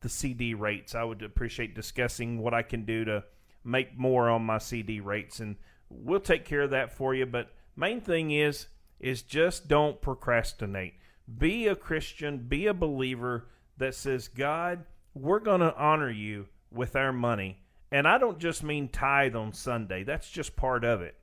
[0.01, 0.95] the CD rates.
[0.95, 3.25] I would appreciate discussing what I can do to
[3.65, 5.57] make more on my CD rates and
[5.91, 8.69] we'll take care of that for you, but main thing is
[9.01, 10.95] is just don't procrastinate.
[11.39, 16.97] Be a Christian, be a believer that says, "God, we're going to honor you with
[16.97, 17.61] our money."
[17.91, 20.05] And I don't just mean tithe on Sunday.
[20.05, 21.15] That's just part of it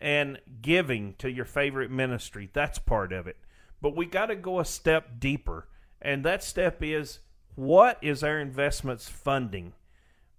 [0.00, 2.50] and giving to your favorite ministry.
[2.52, 3.36] That's part of it.
[3.80, 5.68] But we got to go a step deeper.
[6.00, 7.20] And that step is
[7.54, 9.72] what is our investments funding?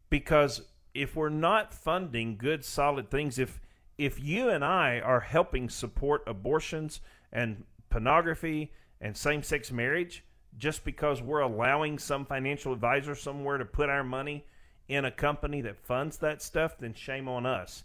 [0.10, 0.62] Because
[0.94, 3.60] if we're not funding good solid things, if
[3.98, 7.02] if you and I are helping support abortions
[7.34, 10.24] and pornography and same-sex marriage
[10.56, 14.46] just because we're allowing some financial advisor somewhere to put our money
[14.88, 17.84] in a company that funds that stuff, then shame on us.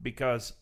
[0.00, 0.52] Because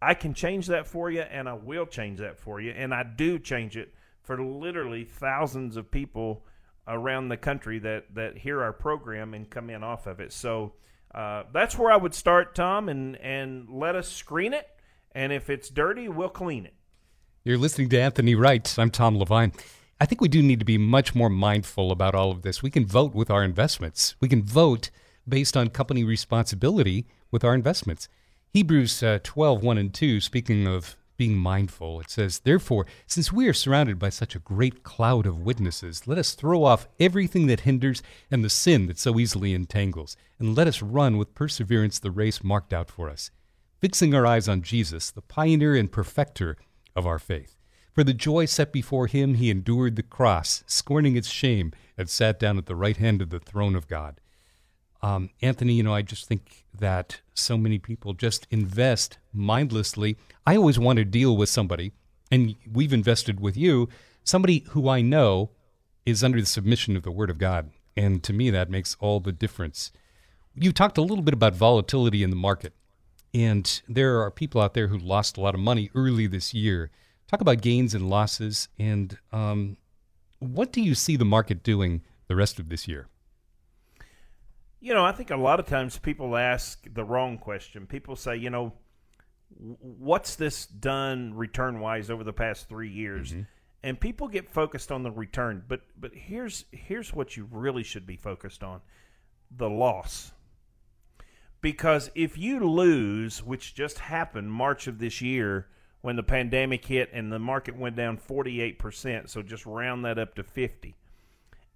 [0.00, 3.02] I can change that for you, and I will change that for you, and I
[3.02, 6.46] do change it for literally thousands of people
[6.86, 10.32] around the country that that hear our program and come in off of it.
[10.32, 10.74] So
[11.14, 14.68] uh, that's where I would start, Tom, and and let us screen it,
[15.12, 16.74] and if it's dirty, we'll clean it.
[17.42, 18.74] You're listening to Anthony Wright.
[18.78, 19.52] I'm Tom Levine.
[20.00, 22.62] I think we do need to be much more mindful about all of this.
[22.62, 24.14] We can vote with our investments.
[24.20, 24.90] We can vote
[25.28, 28.08] based on company responsibility with our investments.
[28.52, 33.48] Hebrews uh, 12, 1 and 2, speaking of being mindful, it says, Therefore, since we
[33.48, 37.60] are surrounded by such a great cloud of witnesses, let us throw off everything that
[37.60, 42.10] hinders and the sin that so easily entangles, and let us run with perseverance the
[42.10, 43.30] race marked out for us,
[43.80, 46.56] fixing our eyes on Jesus, the pioneer and perfecter
[46.96, 47.56] of our faith.
[47.92, 52.40] For the joy set before him, he endured the cross, scorning its shame, and sat
[52.40, 54.20] down at the right hand of the throne of God.
[55.04, 60.16] Um, Anthony, you know, I just think that so many people just invest mindlessly.
[60.46, 61.92] I always want to deal with somebody,
[62.30, 63.90] and we've invested with you,
[64.22, 65.50] somebody who I know
[66.06, 67.70] is under the submission of the Word of God.
[67.94, 69.92] And to me, that makes all the difference.
[70.54, 72.72] You talked a little bit about volatility in the market,
[73.34, 76.90] and there are people out there who lost a lot of money early this year.
[77.28, 79.76] Talk about gains and losses, and um,
[80.38, 83.08] what do you see the market doing the rest of this year?
[84.84, 87.86] You know, I think a lot of times people ask the wrong question.
[87.86, 88.74] People say, you know,
[89.48, 93.30] what's this done return wise over the past three years?
[93.30, 93.42] Mm-hmm.
[93.82, 98.06] And people get focused on the return, but but here's here's what you really should
[98.06, 98.82] be focused on:
[99.50, 100.32] the loss.
[101.62, 105.66] Because if you lose, which just happened March of this year
[106.02, 110.34] when the pandemic hit and the market went down 48%, so just round that up
[110.34, 110.94] to 50.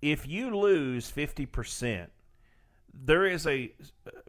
[0.02, 2.08] If you lose 50%,
[3.02, 3.72] there is a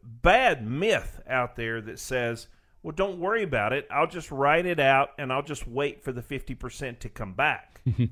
[0.03, 2.47] bad myth out there that says,
[2.84, 3.88] well, don't worry about it.
[3.91, 7.82] I'll just write it out and I'll just wait for the 50% to come back.
[7.95, 8.05] Hmm.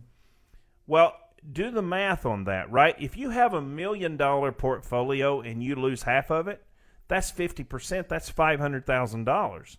[0.88, 1.14] well,
[1.51, 2.95] do the math on that, right?
[2.99, 6.66] If you have a million dollar portfolio and you lose half of it,
[7.08, 8.08] that's 50%.
[8.08, 9.78] That's $500,000.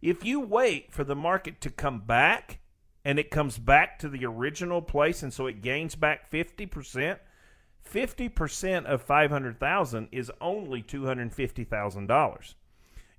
[0.00, 2.58] If you wait for the market to come back
[3.04, 7.18] and it comes back to the original place and so it gains back 50%,
[7.90, 12.54] 50% of 500,000 is only $250,000.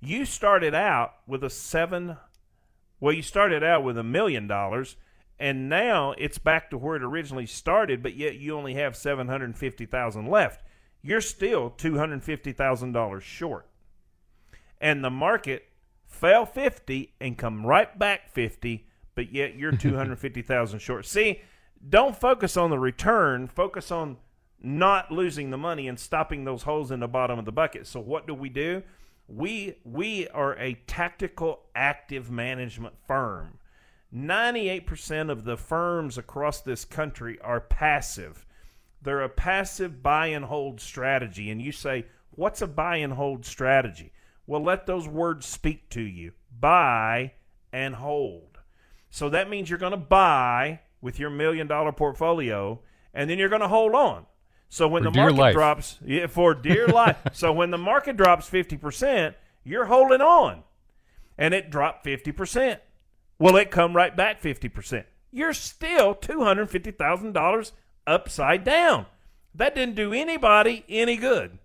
[0.00, 2.16] You started out with a 7
[3.00, 4.96] well you started out with a million dollars
[5.38, 10.26] and now it's back to where it originally started but yet you only have 750,000
[10.26, 10.62] left.
[11.02, 13.68] You're still $250,000 short.
[14.80, 15.64] And the market
[16.06, 21.06] fell 50 and come right back 50 but yet you're 250,000 short.
[21.06, 21.40] See,
[21.86, 24.16] don't focus on the return, focus on
[24.64, 27.86] not losing the money and stopping those holes in the bottom of the bucket.
[27.86, 28.82] So what do we do?
[29.28, 33.58] We we are a tactical active management firm.
[34.14, 38.46] 98% of the firms across this country are passive.
[39.02, 41.50] They're a passive buy and hold strategy.
[41.50, 44.12] And you say, what's a buy and hold strategy?
[44.46, 46.32] Well, let those words speak to you.
[46.58, 47.32] Buy
[47.72, 48.58] and hold.
[49.10, 52.80] So that means you're going to buy with your million dollar portfolio
[53.12, 54.26] and then you're going to hold on.
[54.74, 55.54] So when for the market life.
[55.54, 57.16] drops, yeah, for dear life.
[57.32, 60.64] so when the market drops fifty percent, you're holding on,
[61.38, 62.80] and it dropped fifty percent.
[63.38, 65.06] Well, it come right back fifty percent.
[65.30, 67.72] you're still $250,000
[68.04, 69.06] upside down.
[69.54, 71.58] That didn't do anybody any good.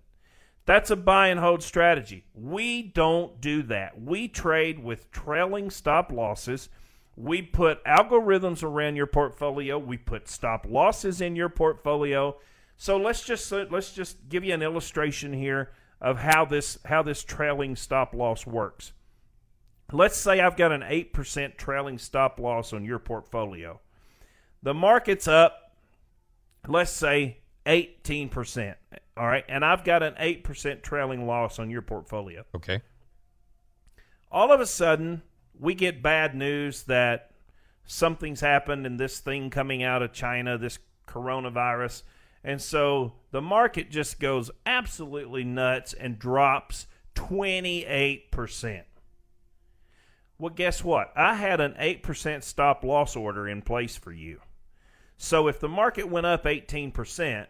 [0.68, 2.26] That's a buy and hold strategy.
[2.36, 4.00] We don't do that.
[4.00, 6.70] We trade with trailing stop losses.
[7.16, 9.80] We put algorithms around your portfolio.
[9.80, 12.36] We put stop losses in your portfolio.
[12.82, 17.04] So let's just uh, let's just give you an illustration here of how this how
[17.04, 18.94] this trailing stop loss works.
[19.92, 23.82] Let's say I've got an 8% trailing stop loss on your portfolio.
[24.64, 25.76] The market's up,
[26.68, 28.76] let's say 18%.
[29.18, 29.44] All right.
[29.50, 32.46] And I've got an 8% trailing loss on your portfolio.
[32.56, 32.82] Okay.
[34.32, 35.24] All of a sudden,
[35.60, 37.32] we get bad news that
[37.86, 42.04] something's happened and this thing coming out of China, this coronavirus.
[42.44, 48.84] And so the market just goes absolutely nuts and drops 28%.
[50.38, 51.12] Well, guess what?
[51.18, 54.40] I had an 8% stop loss order in place for you.
[55.18, 57.48] So if the market went up 18%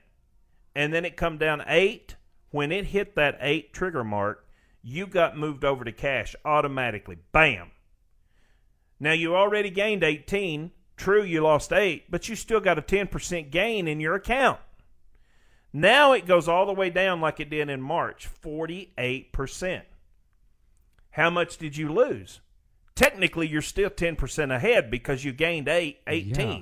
[0.75, 2.15] and then it come down 8,
[2.49, 4.47] when it hit that 8 trigger mark,
[4.81, 7.17] you got moved over to cash automatically.
[7.31, 7.69] Bam.
[8.99, 10.71] Now you already gained 18.
[10.97, 14.59] True, you lost 8, but you still got a 10% gain in your account.
[15.71, 19.81] Now it goes all the way down like it did in March 48%.
[21.11, 22.41] How much did you lose?
[22.95, 26.35] Technically, you're still 10% ahead because you gained eight, 18.
[26.35, 26.59] Yeah.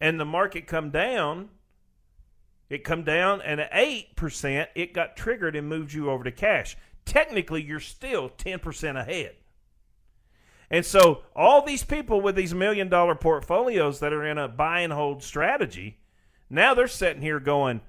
[0.00, 1.50] And the market come down,
[2.68, 6.76] it come down, and at 8%, it got triggered and moved you over to cash.
[7.04, 9.36] Technically, you're still 10% ahead.
[10.70, 14.80] And so, all these people with these million dollar portfolios that are in a buy
[14.80, 15.98] and hold strategy,
[16.48, 17.80] now they're sitting here going,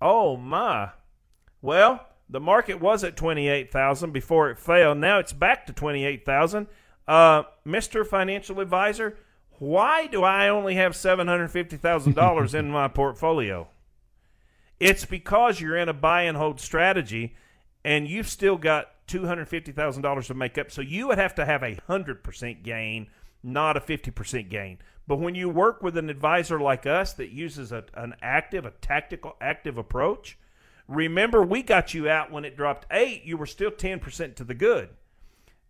[0.00, 0.90] "Oh my.
[1.60, 4.94] Well, the market was at 28,000 before it fell.
[4.94, 6.66] Now it's back to 28,000.
[7.06, 8.06] Uh, Mr.
[8.06, 9.16] Financial Advisor,
[9.58, 13.68] why do I only have $750,000 in my portfolio?
[14.80, 17.36] It's because you're in a buy and hold strategy
[17.84, 20.70] and you've still got $250,000 to make up.
[20.70, 23.08] So you would have to have a 100% gain,
[23.42, 24.78] not a 50% gain.
[25.06, 28.70] But when you work with an advisor like us that uses a, an active, a
[28.70, 30.38] tactical, active approach,
[30.86, 34.54] remember we got you out when it dropped eight, you were still 10% to the
[34.54, 34.90] good.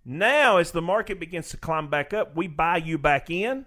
[0.05, 3.67] Now, as the market begins to climb back up, we buy you back in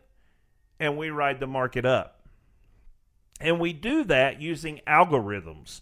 [0.79, 2.27] and we ride the market up.
[3.39, 5.81] And we do that using algorithms.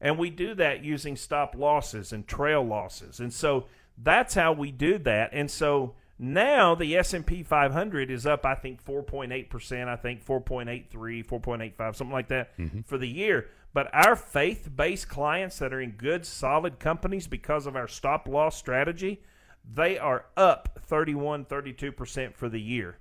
[0.00, 3.20] And we do that using stop losses and trail losses.
[3.20, 3.66] And so
[4.02, 5.30] that's how we do that.
[5.32, 10.86] And so now the S&P 500 is up I think 4.8%, I think 4.83,
[11.26, 12.82] 4.85, something like that mm-hmm.
[12.82, 13.48] for the year.
[13.72, 18.56] But our faith-based clients that are in good solid companies because of our stop loss
[18.56, 19.22] strategy,
[19.64, 22.98] they are up 31, 32% for the year.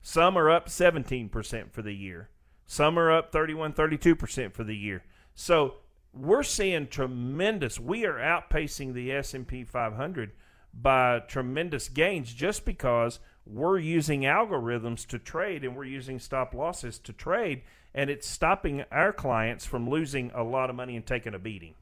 [0.00, 2.28] Some are up 17% for the year.
[2.64, 5.02] Some are up 31, 32% for the year.
[5.34, 5.78] So
[6.12, 7.80] we're seeing tremendous.
[7.80, 10.30] We are outpacing the S&P 500
[10.80, 16.98] by tremendous gains just because we're using algorithms to trade and we're using stop losses
[16.98, 17.62] to trade
[17.94, 21.74] and it's stopping our clients from losing a lot of money and taking a beating.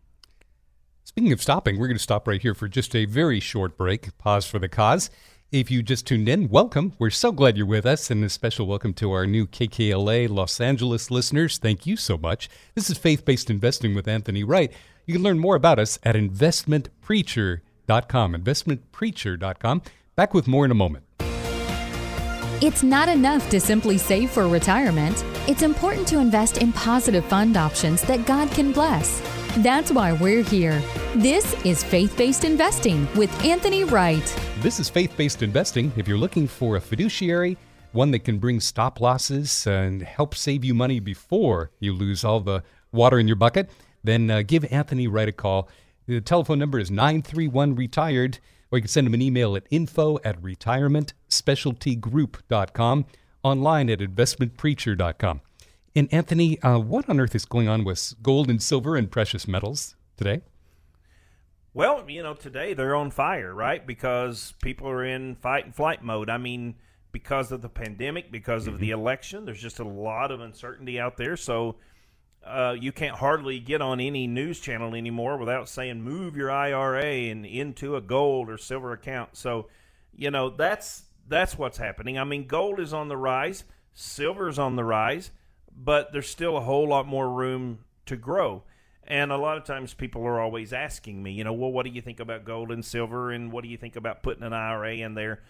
[1.03, 4.17] Speaking of stopping, we're going to stop right here for just a very short break.
[4.17, 5.11] Pause for the cause.
[5.51, 6.95] If you just tuned in, welcome.
[6.99, 10.61] We're so glad you're with us, and a special welcome to our new KKLA Los
[10.61, 11.59] Angeles listeners.
[11.59, 12.49] Thank you so much.
[12.75, 14.73] This is Faith Based Investing with Anthony Wright.
[15.07, 18.35] You can learn more about us at investmentpreacher.com investmentpreacher.com.
[18.35, 19.83] Investmentpreacher.com.
[20.17, 21.05] Back with more in a moment.
[22.63, 25.25] It's not enough to simply save for retirement.
[25.49, 29.21] It's important to invest in positive fund options that God can bless.
[29.59, 30.81] That's why we're here.
[31.17, 34.25] This is Faith Based Investing with Anthony Wright.
[34.61, 35.93] This is Faith Based Investing.
[35.97, 37.59] If you're looking for a fiduciary,
[37.93, 42.41] one that can bring stop losses and help save you money before you lose all
[42.41, 42.63] the
[42.93, 43.71] water in your bucket,
[44.03, 45.69] then uh, give Anthony Wright a call.
[46.07, 48.39] The telephone number is 931 retired,
[48.71, 53.07] or you can send him an email at info at retirementspecialtygroup.com,
[53.43, 55.41] online at investmentpreacher.com.
[55.97, 59.49] And Anthony, uh, what on earth is going on with gold and silver and precious
[59.49, 60.43] metals today?
[61.73, 63.87] Well, you know, today they're on fire, right?
[63.87, 66.29] Because people are in fight and flight mode.
[66.29, 66.75] I mean,
[67.13, 68.83] because of the pandemic, because of mm-hmm.
[68.83, 71.37] the election, there's just a lot of uncertainty out there.
[71.37, 71.77] So,
[72.47, 77.31] uh, you can't hardly get on any news channel anymore without saying move your IRA
[77.31, 79.37] and into a gold or silver account.
[79.37, 79.69] So,
[80.17, 82.19] you know that's that's what's happening.
[82.19, 85.31] I mean, gold is on the rise, silver is on the rise,
[85.75, 88.63] but there's still a whole lot more room to grow.
[89.07, 91.93] And a lot of times people are always asking me, you know, well, what do
[91.93, 94.97] you think about gold and silver, and what do you think about putting an IRA
[94.97, 95.43] in there?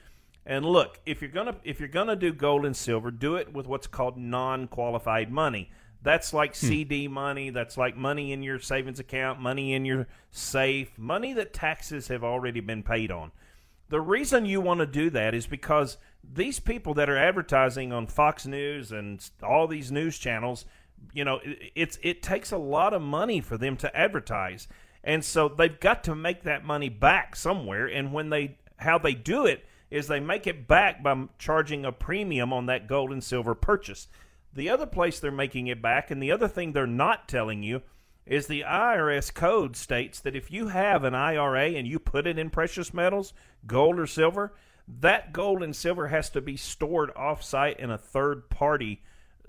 [0.46, 3.66] And look, if you're gonna if you're gonna do gold and silver, do it with
[3.66, 5.70] what's called non-qualified money.
[6.04, 6.66] That's like hmm.
[6.66, 7.50] CD money.
[7.50, 12.22] That's like money in your savings account, money in your safe, money that taxes have
[12.22, 13.32] already been paid on.
[13.88, 18.06] The reason you want to do that is because these people that are advertising on
[18.06, 20.66] Fox News and all these news channels,
[21.14, 24.68] you know, it, it's it takes a lot of money for them to advertise.
[25.02, 29.14] And so they've got to make that money back somewhere and when they how they
[29.14, 33.24] do it is they make it back by charging a premium on that gold and
[33.24, 34.08] silver purchase.
[34.54, 37.82] The other place they're making it back, and the other thing they're not telling you,
[38.24, 42.38] is the IRS code states that if you have an IRA and you put it
[42.38, 43.34] in precious metals,
[43.66, 44.54] gold or silver,
[44.86, 49.02] that gold and silver has to be stored offsite in a third party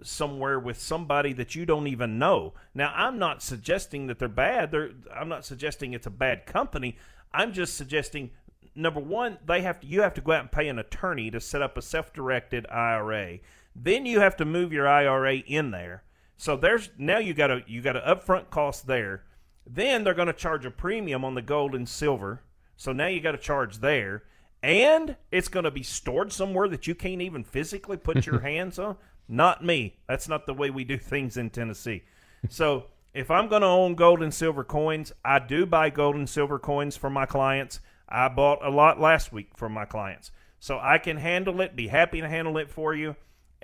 [0.04, 2.54] somewhere with somebody that you don't even know.
[2.74, 4.72] Now, I'm not suggesting that they're bad.
[4.72, 6.98] They're, I'm not suggesting it's a bad company.
[7.34, 8.32] I'm just suggesting
[8.76, 11.40] number one, they have to you have to go out and pay an attorney to
[11.40, 13.40] set up a self-directed IRA.
[13.76, 16.04] Then you have to move your IRA in there.
[16.38, 19.24] So there's now you got a you got an upfront cost there.
[19.68, 22.42] Then they're going to charge a premium on the gold and silver.
[22.78, 24.24] So now you got to charge there.
[24.62, 28.80] And it's going to be stored somewhere that you can't even physically put your hands
[28.80, 28.98] on.
[29.28, 29.98] Not me.
[30.08, 32.04] That's not the way we do things in Tennessee.
[32.50, 36.30] So if I'm going to own gold and silver coins, I do buy gold and
[36.30, 37.80] silver coins for my clients.
[38.08, 40.32] I bought a lot last week for my clients.
[40.60, 43.16] So I can handle it, be happy to handle it for you.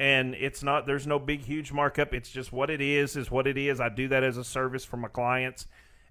[0.02, 2.12] And it's not, there's no big, huge markup.
[2.12, 3.80] It's just what it is, is what it is.
[3.80, 5.68] I do that as a service for my clients.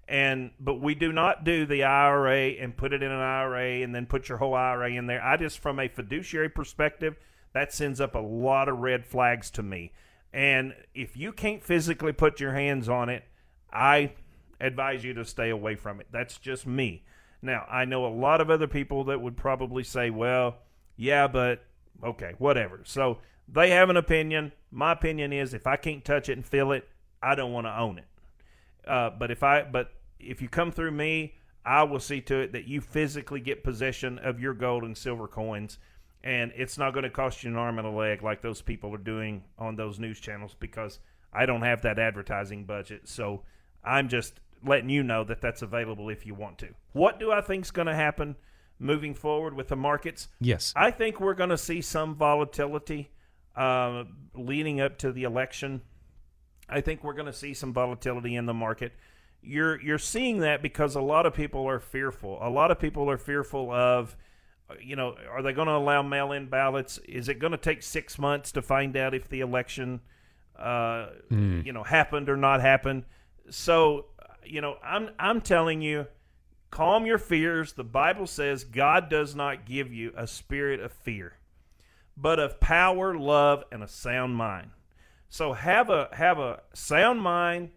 [0.07, 3.93] And, but we do not do the IRA and put it in an IRA and
[3.93, 5.21] then put your whole IRA in there.
[5.21, 7.17] I just, from a fiduciary perspective,
[7.51, 9.91] that sends up a lot of red flags to me.
[10.31, 13.25] And if you can't physically put your hands on it,
[13.73, 14.13] I
[14.61, 16.07] advise you to stay away from it.
[16.11, 17.03] That's just me.
[17.41, 20.59] Now, I know a lot of other people that would probably say, well,
[20.95, 21.65] yeah, but
[22.01, 22.83] okay, whatever.
[22.85, 23.17] So
[23.51, 24.53] they have an opinion.
[24.71, 26.87] My opinion is if I can't touch it and feel it,
[27.21, 28.05] I don't want to own it.
[28.87, 31.35] Uh, but if I, but if you come through me,
[31.65, 35.27] I will see to it that you physically get possession of your gold and silver
[35.27, 35.77] coins,
[36.23, 38.93] and it's not going to cost you an arm and a leg like those people
[38.93, 40.99] are doing on those news channels because
[41.33, 43.07] I don't have that advertising budget.
[43.07, 43.43] So
[43.83, 46.69] I'm just letting you know that that's available if you want to.
[46.93, 48.35] What do I think is going to happen
[48.79, 50.27] moving forward with the markets?
[50.39, 50.73] Yes.
[50.75, 53.11] I think we're going to see some volatility
[53.55, 54.03] uh,
[54.35, 55.81] leading up to the election.
[56.69, 58.93] I think we're going to see some volatility in the market.
[59.41, 62.37] You're you're seeing that because a lot of people are fearful.
[62.41, 64.15] A lot of people are fearful of,
[64.81, 66.99] you know, are they going to allow mail-in ballots?
[66.99, 70.01] Is it going to take six months to find out if the election,
[70.57, 71.65] uh, mm.
[71.65, 73.03] you know, happened or not happened?
[73.49, 74.05] So
[74.45, 76.07] you know, I'm I'm telling you,
[76.69, 77.73] calm your fears.
[77.73, 81.33] The Bible says God does not give you a spirit of fear,
[82.21, 84.69] but of power, love, and a sound mind.
[85.29, 87.69] So have a have a sound mind,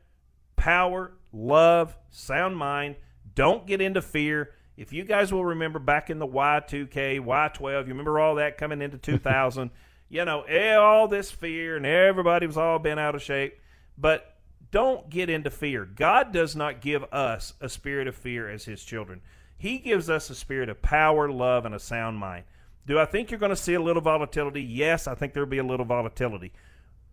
[0.57, 2.97] power, love, sound mind.
[3.35, 4.51] Don't get into fear.
[4.77, 8.83] If you guys will remember back in the Y2K, Y12, you remember all that coming
[8.83, 9.71] into 2000,
[10.09, 13.61] you know, eh, all this fear and everybody was all bent out of shape.
[13.97, 14.37] But
[14.73, 15.85] don't get into fear.
[15.85, 19.21] God does not give us a spirit of fear as his children.
[19.57, 22.45] He gives us a spirit of power, love, and a sound mind.
[22.87, 24.63] Do I think you're going to see a little volatility?
[24.63, 26.53] Yes, I think there'll be a little volatility.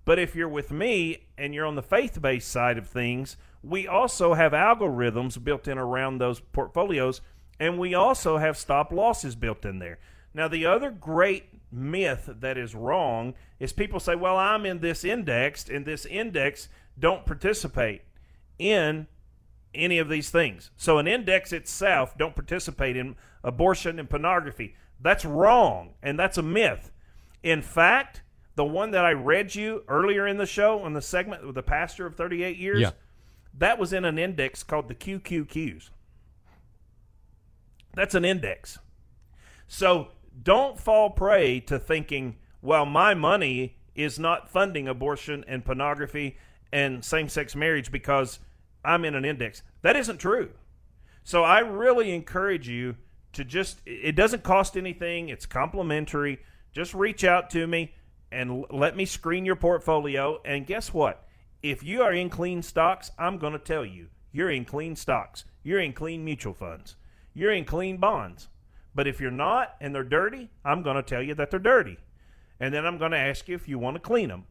[0.04, 3.88] But if you're with me and you're on the faith based side of things, we
[3.88, 7.22] also have algorithms built in around those portfolios,
[7.60, 10.00] and we also have stop losses built in there.
[10.34, 15.04] Now, the other great myth that is wrong is people say, well, I'm in this
[15.04, 18.02] index, and this index don't participate
[18.58, 19.08] in
[19.74, 20.72] any of these things.
[20.76, 24.76] So an index itself don't participate in abortion and pornography.
[25.02, 26.92] That's wrong and that's a myth.
[27.44, 28.22] In fact,
[28.56, 31.64] the one that I read you earlier in the show on the segment with the
[31.64, 32.92] pastor of 38 years, yeah.
[33.58, 35.90] that was in an index called the QQQs.
[37.94, 38.78] That's an index.
[39.68, 40.10] So
[40.44, 46.38] don't fall prey to thinking, well, my money is not funding abortion and pornography
[46.72, 48.40] and same sex marriage because
[48.84, 49.64] I'm in an index.
[49.82, 50.52] That isn't true.
[51.24, 52.96] So I really encourage you
[53.34, 56.40] to just, it doesn't cost anything, it's complimentary.
[56.74, 57.94] Just reach out to me
[58.32, 60.42] and let me screen your portfolio.
[60.46, 61.26] And guess what?
[61.62, 65.46] If you are in clean stocks, I'm going to tell you you're in clean stocks,
[65.64, 66.96] you're in clean mutual funds,
[67.34, 68.48] you're in clean bonds.
[68.94, 71.98] But if you're not and they're dirty, I'm going to tell you that they're dirty.
[72.60, 74.46] And then I'm going to ask you if you want to clean them.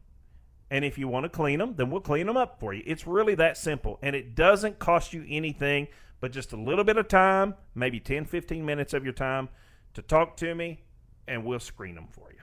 [0.69, 2.81] And if you want to clean them, then we'll clean them up for you.
[2.85, 3.99] It's really that simple.
[4.01, 5.87] And it doesn't cost you anything
[6.21, 9.49] but just a little bit of time, maybe 10, 15 minutes of your time
[9.93, 10.83] to talk to me.
[11.27, 12.39] and we'll screen them for you.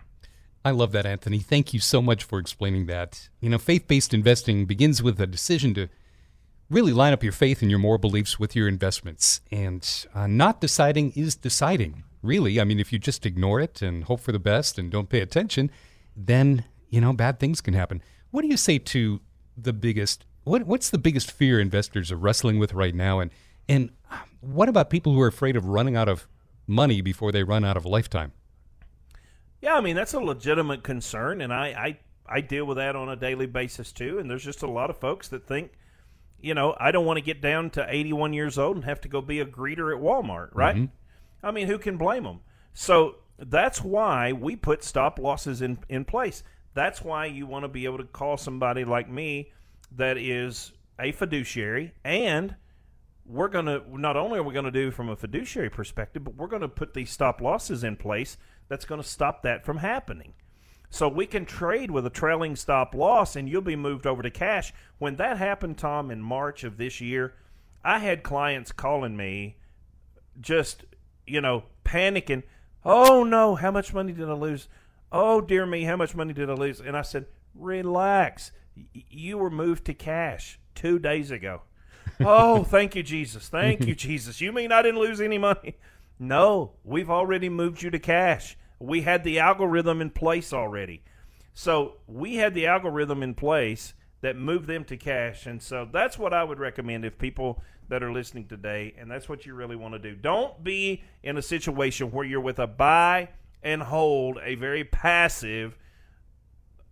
[0.65, 1.41] I love that, Anthony.
[1.41, 3.29] Thank you so much for explaining that.
[3.41, 5.89] You know, faith based investing begins with a decision to
[6.71, 9.41] really line up your faith and your moral beliefs with your investments.
[9.51, 12.61] And uh, not deciding is deciding, really.
[12.61, 15.21] I mean, if you just ignore it and hope for the best and don't pay
[15.21, 15.71] attention,
[16.17, 18.01] then, you know, bad things can happen.
[18.31, 19.21] What do you say to
[19.57, 23.19] the biggest, what, what's the biggest fear investors are wrestling with right now?
[23.19, 23.31] And,
[23.69, 23.91] and
[24.41, 26.29] what about people who are afraid of running out of
[26.67, 28.33] money before they run out of lifetime?
[29.61, 31.99] Yeah, I mean that's a legitimate concern, and I, I
[32.29, 34.19] I deal with that on a daily basis too.
[34.19, 35.73] And there's just a lot of folks that think,
[36.39, 39.09] you know, I don't want to get down to 81 years old and have to
[39.09, 40.77] go be a greeter at Walmart, right?
[40.77, 41.47] Mm-hmm.
[41.47, 42.41] I mean, who can blame them?
[42.75, 46.43] So that's why we put stop losses in in place.
[46.75, 49.53] That's why you want to be able to call somebody like me
[49.97, 52.55] that is a fiduciary and
[53.29, 56.35] we're going to not only are we going to do from a fiduciary perspective, but
[56.35, 59.79] we're going to put these stop losses in place that's going to stop that from
[59.79, 60.33] happening.
[60.89, 64.31] So we can trade with a trailing stop loss and you'll be moved over to
[64.31, 64.73] cash.
[64.99, 67.35] When that happened, Tom, in March of this year,
[67.85, 69.59] I had clients calling me
[70.41, 70.87] just,
[71.27, 72.45] you know, panicking.
[72.83, 74.69] Oh no, how much money did I lose?
[75.13, 76.81] Oh dear me, how much money did I lose?
[76.81, 78.53] And I said, relax.
[78.95, 81.63] You were moved to cash two days ago
[82.21, 83.49] oh, thank you, Jesus.
[83.49, 84.41] Thank you, Jesus.
[84.41, 85.77] You mean I didn't lose any money?
[86.19, 88.57] No, we've already moved you to cash.
[88.81, 91.03] We had the algorithm in place already.
[91.55, 95.47] So we had the algorithm in place that moved them to cash.
[95.47, 99.29] And so that's what I would recommend if people that are listening today, and that's
[99.29, 100.15] what you really want to do.
[100.15, 103.31] Don't be in a situation where you're with a buy
[103.63, 105.77] and hold, a very passive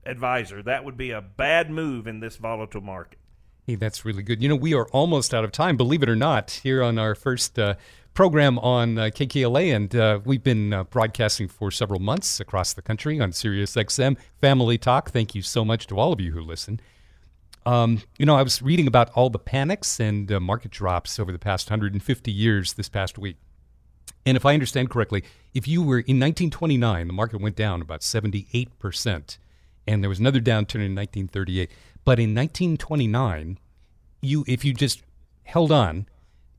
[0.04, 0.62] advisor.
[0.62, 3.18] That would be a bad move in this volatile market.
[3.66, 4.40] Hey, that's really good.
[4.40, 7.16] You know, we are almost out of time, believe it or not, here on our
[7.16, 7.74] first uh,
[8.14, 12.80] program on uh, KKLA, and uh, we've been uh, broadcasting for several months across the
[12.80, 15.10] country on Sirius XM Family Talk.
[15.10, 16.78] Thank you so much to all of you who listen.
[17.66, 21.32] Um, you know, I was reading about all the panics and uh, market drops over
[21.32, 23.36] the past 150 years this past week.
[24.24, 28.02] And if I understand correctly, if you were in 1929, the market went down about
[28.02, 29.38] 78%,
[29.88, 31.68] and there was another downturn in 1938.
[32.06, 33.58] But in 1929,
[34.22, 35.02] you if you just
[35.42, 36.06] held on,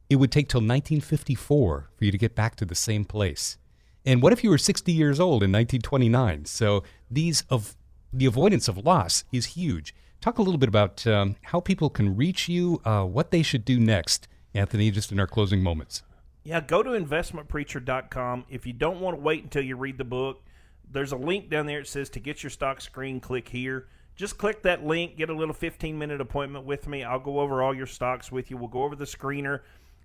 [0.09, 3.57] it would take till 1954 for you to get back to the same place.
[4.05, 6.45] And what if you were 60 years old in 1929?
[6.45, 7.77] So these of
[8.11, 9.95] the avoidance of loss is huge.
[10.19, 13.63] Talk a little bit about um, how people can reach you, uh, what they should
[13.63, 16.03] do next, Anthony, just in our closing moments.
[16.43, 18.45] Yeah, go to investmentpreacher.com.
[18.49, 20.43] If you don't want to wait until you read the book,
[20.91, 21.79] there's a link down there.
[21.79, 23.87] It says to get your stock screen, click here
[24.17, 27.03] just click that link, get a little 15 minute appointment with me.
[27.03, 28.57] I'll go over all your stocks with you.
[28.57, 29.61] We'll go over the screener.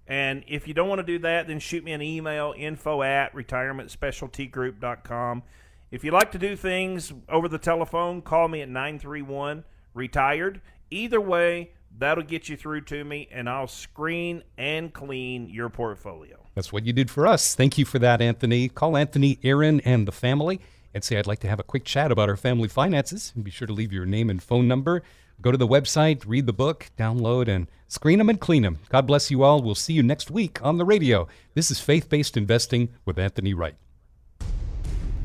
[0.07, 3.35] And if you don't want to do that, then shoot me an email info at
[3.35, 5.43] retirementspecialtygroup.com.
[5.91, 10.61] If you like to do things over the telephone, call me at 931 retired.
[10.91, 16.37] Either way, that'll get you through to me, and I'll screen and clean your portfolio.
[16.55, 17.55] That's what you did for us.
[17.55, 18.69] Thank you for that, Anthony.
[18.69, 20.61] Call Anthony, Aaron, and the family
[20.95, 23.33] and say, I'd like to have a quick chat about our family finances.
[23.41, 25.03] Be sure to leave your name and phone number.
[25.41, 28.79] Go to the website, read the book, download, and screen them and clean them.
[28.89, 29.61] God bless you all.
[29.63, 31.27] We'll see you next week on the radio.
[31.55, 33.75] This is Faith Based Investing with Anthony Wright.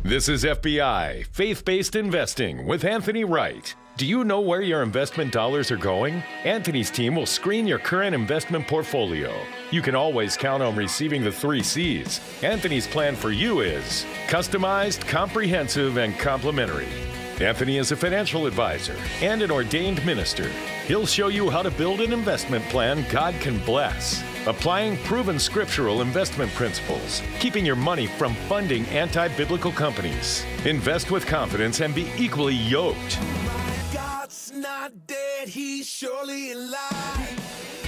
[0.04, 3.76] This is FBI, Faith Based Investing with Anthony Wright.
[3.98, 6.22] Do you know where your investment dollars are going?
[6.44, 9.36] Anthony's team will screen your current investment portfolio.
[9.72, 12.22] You can always count on receiving the three C's.
[12.44, 16.86] Anthony's plan for you is customized, comprehensive, and complimentary.
[17.42, 20.52] Anthony is a financial advisor and an ordained minister.
[20.86, 26.04] He'll show you how to build an investment plan God can bless, applying proven scriptural
[26.04, 30.46] investment principles, keeping your money from funding anti biblical companies.
[30.66, 33.18] Invest with confidence and be equally yoked
[34.54, 37.48] not dead, he's surely alive.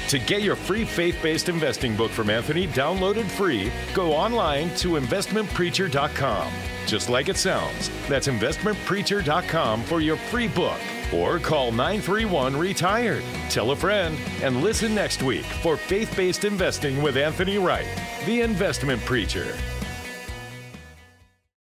[0.10, 5.00] To get your free faith based investing book from Anthony downloaded free, go online to
[5.00, 6.52] investmentpreacher.com.
[6.88, 10.80] Just like it sounds, that's investmentpreacher.com for your free book.
[11.14, 13.24] Or call 931 Retired.
[13.50, 17.88] Tell a friend and listen next week for Faith Based Investing with Anthony Wright,
[18.26, 19.56] the investment preacher.